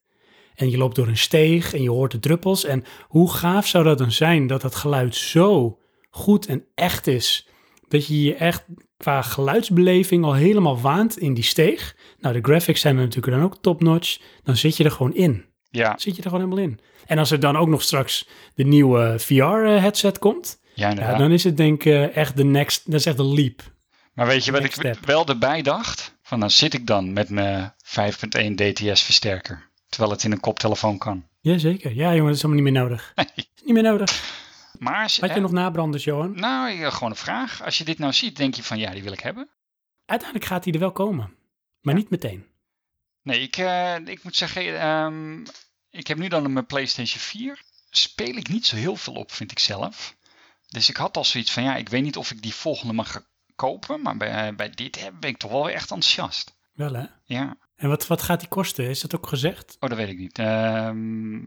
En 0.56 0.70
je 0.70 0.78
loopt 0.78 0.96
door 0.96 1.08
een 1.08 1.18
steeg 1.18 1.74
en 1.74 1.82
je 1.82 1.90
hoort 1.90 2.12
de 2.12 2.20
druppels. 2.20 2.64
En 2.64 2.84
hoe 3.02 3.32
gaaf 3.32 3.68
zou 3.68 3.84
dat 3.84 3.98
dan 3.98 4.12
zijn 4.12 4.48
dat 4.48 4.62
het 4.62 4.76
geluid 4.76 5.16
zo 5.16 5.80
goed 6.10 6.46
en 6.46 6.66
echt 6.76 7.08
is. 7.08 7.48
Dat 7.88 8.08
je 8.08 8.22
je 8.22 8.36
echt 8.36 8.66
qua 8.98 9.22
geluidsbeleving 9.22 10.24
al 10.24 10.34
helemaal 10.34 10.80
waant 10.80 11.18
in 11.18 11.34
die 11.34 11.44
steeg. 11.44 11.96
Nou, 12.20 12.34
de 12.34 12.42
graphics 12.42 12.82
zijn 12.82 12.96
er 12.96 13.04
natuurlijk 13.04 13.34
dan 13.34 13.46
ook 13.46 13.58
top-notch. 13.62 14.20
Dan 14.44 14.56
zit 14.58 14.78
je 14.78 14.84
er 14.84 14.92
gewoon 14.92 15.16
in. 15.16 15.46
Ja, 15.70 15.94
Zit 15.98 16.16
je 16.16 16.24
er 16.24 16.30
gewoon 16.30 16.44
helemaal 16.44 16.66
in. 16.66 16.80
En 17.06 17.18
als 17.18 17.32
er 17.32 17.40
dan 17.40 17.58
ook 17.58 17.68
nog 17.68 17.82
straks 17.82 18.28
de 18.56 18.64
nieuwe 18.64 19.20
VR-headset 19.20 20.20
komt, 20.20 20.60
ja, 20.74 21.18
dan 21.18 21.32
is 21.32 21.44
het 21.44 21.58
denk 21.58 21.84
ik 21.84 21.94
eh, 21.94 22.16
echt 22.16 22.38
de 22.38 22.44
next, 22.44 22.92
dat 22.92 23.00
is 23.00 23.06
echt 23.06 23.18
de 23.18 23.26
leap. 23.26 23.62
Maar 24.14 24.28
weet 24.28 24.46
je 24.46 24.52
wat 24.52 24.64
ik 24.64 24.72
step. 24.72 25.06
wel 25.06 25.26
erbij 25.26 25.62
dacht? 25.62 26.16
Van 26.22 26.40
dan 26.40 26.52
zit 26.52 26.74
ik 26.74 26.88
dan 26.88 27.14
met 27.14 27.30
mijn 27.30 27.74
5.1 27.84 28.56
DTS 28.56 29.02
versterker. 29.02 29.70
Terwijl 29.94 30.12
het 30.14 30.24
in 30.24 30.32
een 30.32 30.40
koptelefoon 30.40 30.98
kan. 30.98 31.28
Jazeker. 31.42 31.94
Ja, 31.94 32.10
jongen, 32.10 32.26
dat 32.26 32.36
is 32.36 32.42
helemaal 32.42 32.64
niet 32.64 32.74
meer 32.74 32.82
nodig. 32.84 33.12
Nee. 33.16 33.28
Is 33.36 33.64
niet 33.64 33.74
meer 33.74 33.84
nodig. 33.84 34.42
Maar 34.80 35.04
als, 35.04 35.20
Had 35.20 35.30
je 35.30 35.36
eh, 35.36 35.42
nog 35.42 35.52
nabranders, 35.52 36.04
Johan? 36.04 36.36
Nou, 36.40 36.92
gewoon 36.92 37.10
een 37.10 37.16
vraag. 37.16 37.64
Als 37.64 37.78
je 37.78 37.84
dit 37.84 37.98
nou 37.98 38.14
ziet, 38.14 38.36
denk 38.38 38.54
je 38.56 38.64
van 38.64 38.80
ja, 38.80 38.92
die 38.92 39.04
wil 39.04 39.12
ik 39.12 39.20
hebben. 39.20 39.50
Uiteindelijk 40.06 40.50
gaat 40.50 40.64
hij 40.64 40.74
er 40.74 40.80
wel 40.80 40.92
komen. 40.92 41.34
Maar 41.82 41.94
Ja. 41.94 42.00
niet 42.00 42.10
meteen. 42.10 42.46
Nee, 43.22 43.40
ik, 43.42 43.58
eh, 43.58 43.96
ik 44.06 44.24
moet 44.24 44.36
zeggen, 44.36 44.80
ehm, 44.80 45.42
ik 45.90 46.08
heb 46.08 46.18
nu 46.18 46.28
dan 46.28 46.54
mijn 46.54 46.66
PlayStation 46.66 47.20
4. 47.20 47.62
Speel 47.90 48.36
ik 48.36 48.48
niet 48.48 48.66
zo 48.66 48.76
heel 48.76 48.96
veel 48.96 49.14
op, 49.14 49.32
vind 49.32 49.52
ik 49.52 49.60
zelf. 49.60 50.16
Dus 50.68 50.90
ik 50.90 50.96
had 50.98 51.18
al 51.18 51.26
zoiets 51.26 51.52
van 51.52 51.64
ja, 51.64 51.76
ik 51.76 51.90
weet 51.90 52.04
niet 52.04 52.18
of 52.18 52.32
ik 52.32 52.42
die 52.42 52.54
volgende 52.54 52.94
mag 52.94 53.26
kopen. 53.56 54.02
Maar 54.02 54.18
bij, 54.18 54.56
bij 54.56 54.70
dit 54.70 55.02
heb- 55.02 55.14
ben 55.20 55.30
ik 55.30 55.38
toch 55.38 55.52
wel 55.52 55.70
echt 55.70 55.92
enthousiast. 55.92 56.56
Wel 56.74 56.94
hè? 56.94 57.06
Ja, 57.24 57.58
En 57.76 57.90
wat, 57.90 58.08
wat 58.08 58.22
gaat 58.22 58.40
die 58.40 58.50
kosten? 58.50 58.90
Is 58.90 59.02
dat 59.02 59.16
ook 59.16 59.28
gezegd? 59.28 59.78
oh, 59.80 59.90
dat 59.90 59.98
weet 59.98 60.10
ik 60.10 60.18
niet. 60.18 60.40
Ehm, 60.40 61.38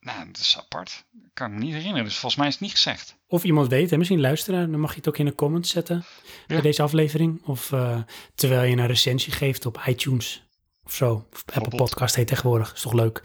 nou, 0.00 0.26
dat 0.26 0.36
is 0.38 0.56
apart. 0.58 1.04
Kan 1.32 1.46
ik 1.46 1.52
me 1.58 1.64
niet 1.64 1.72
herinneren. 1.74 2.04
Dus 2.04 2.12
volgens 2.16 2.36
mij 2.36 2.46
is 2.46 2.52
het 2.54 2.62
niet 2.62 2.70
gezegd. 2.72 3.16
Of 3.26 3.44
iemand 3.44 3.68
weet, 3.68 3.90
hè? 3.90 3.96
misschien 3.96 4.20
luisteren, 4.20 4.70
dan 4.70 4.80
mag 4.80 4.90
je 4.90 4.96
het 4.96 5.08
ook 5.08 5.18
in 5.18 5.24
de 5.24 5.34
comments 5.34 5.70
zetten 5.70 6.04
bij 6.46 6.60
deze 6.60 6.82
aflevering. 6.82 7.42
Of 7.44 7.72
eh, 7.72 7.98
terwijl 8.34 8.62
je 8.70 8.76
een 8.76 8.86
recensie 8.86 9.32
geeft 9.32 9.66
op 9.66 9.82
iTunes 9.86 10.46
of 10.84 10.94
zo. 10.94 11.28
Of 11.32 11.44
Apple. 11.54 11.76
Podcast 11.76 12.14
heet 12.14 12.26
tegenwoordig, 12.26 12.72
is 12.74 12.80
toch 12.80 12.92
leuk. 12.92 13.22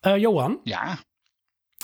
Eh, 0.00 0.16
Johan, 0.16 0.60
Ja, 0.64 0.98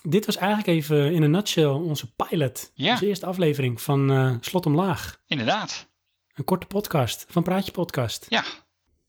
dit 0.03 0.27
was 0.27 0.37
eigenlijk 0.37 0.69
even 0.69 1.13
in 1.13 1.23
een 1.23 1.31
nutshell 1.31 1.65
onze 1.67 2.15
pilot. 2.15 2.71
Ja. 2.75 2.93
Onze 2.93 3.07
eerste 3.07 3.27
aflevering 3.27 3.81
van 3.81 4.11
eh, 4.11 4.35
Slot 4.41 4.67
Omlaag. 4.67 5.21
inderdaad. 5.27 5.91
Een 6.35 6.45
korte 6.45 6.67
podcast 6.67 7.25
van 7.29 7.43
Praatje 7.43 7.73
Podcast. 7.73 8.27
Ja, 8.29 8.45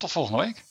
tot 0.04 0.12
volgende 0.12 0.44
week. 0.44 0.63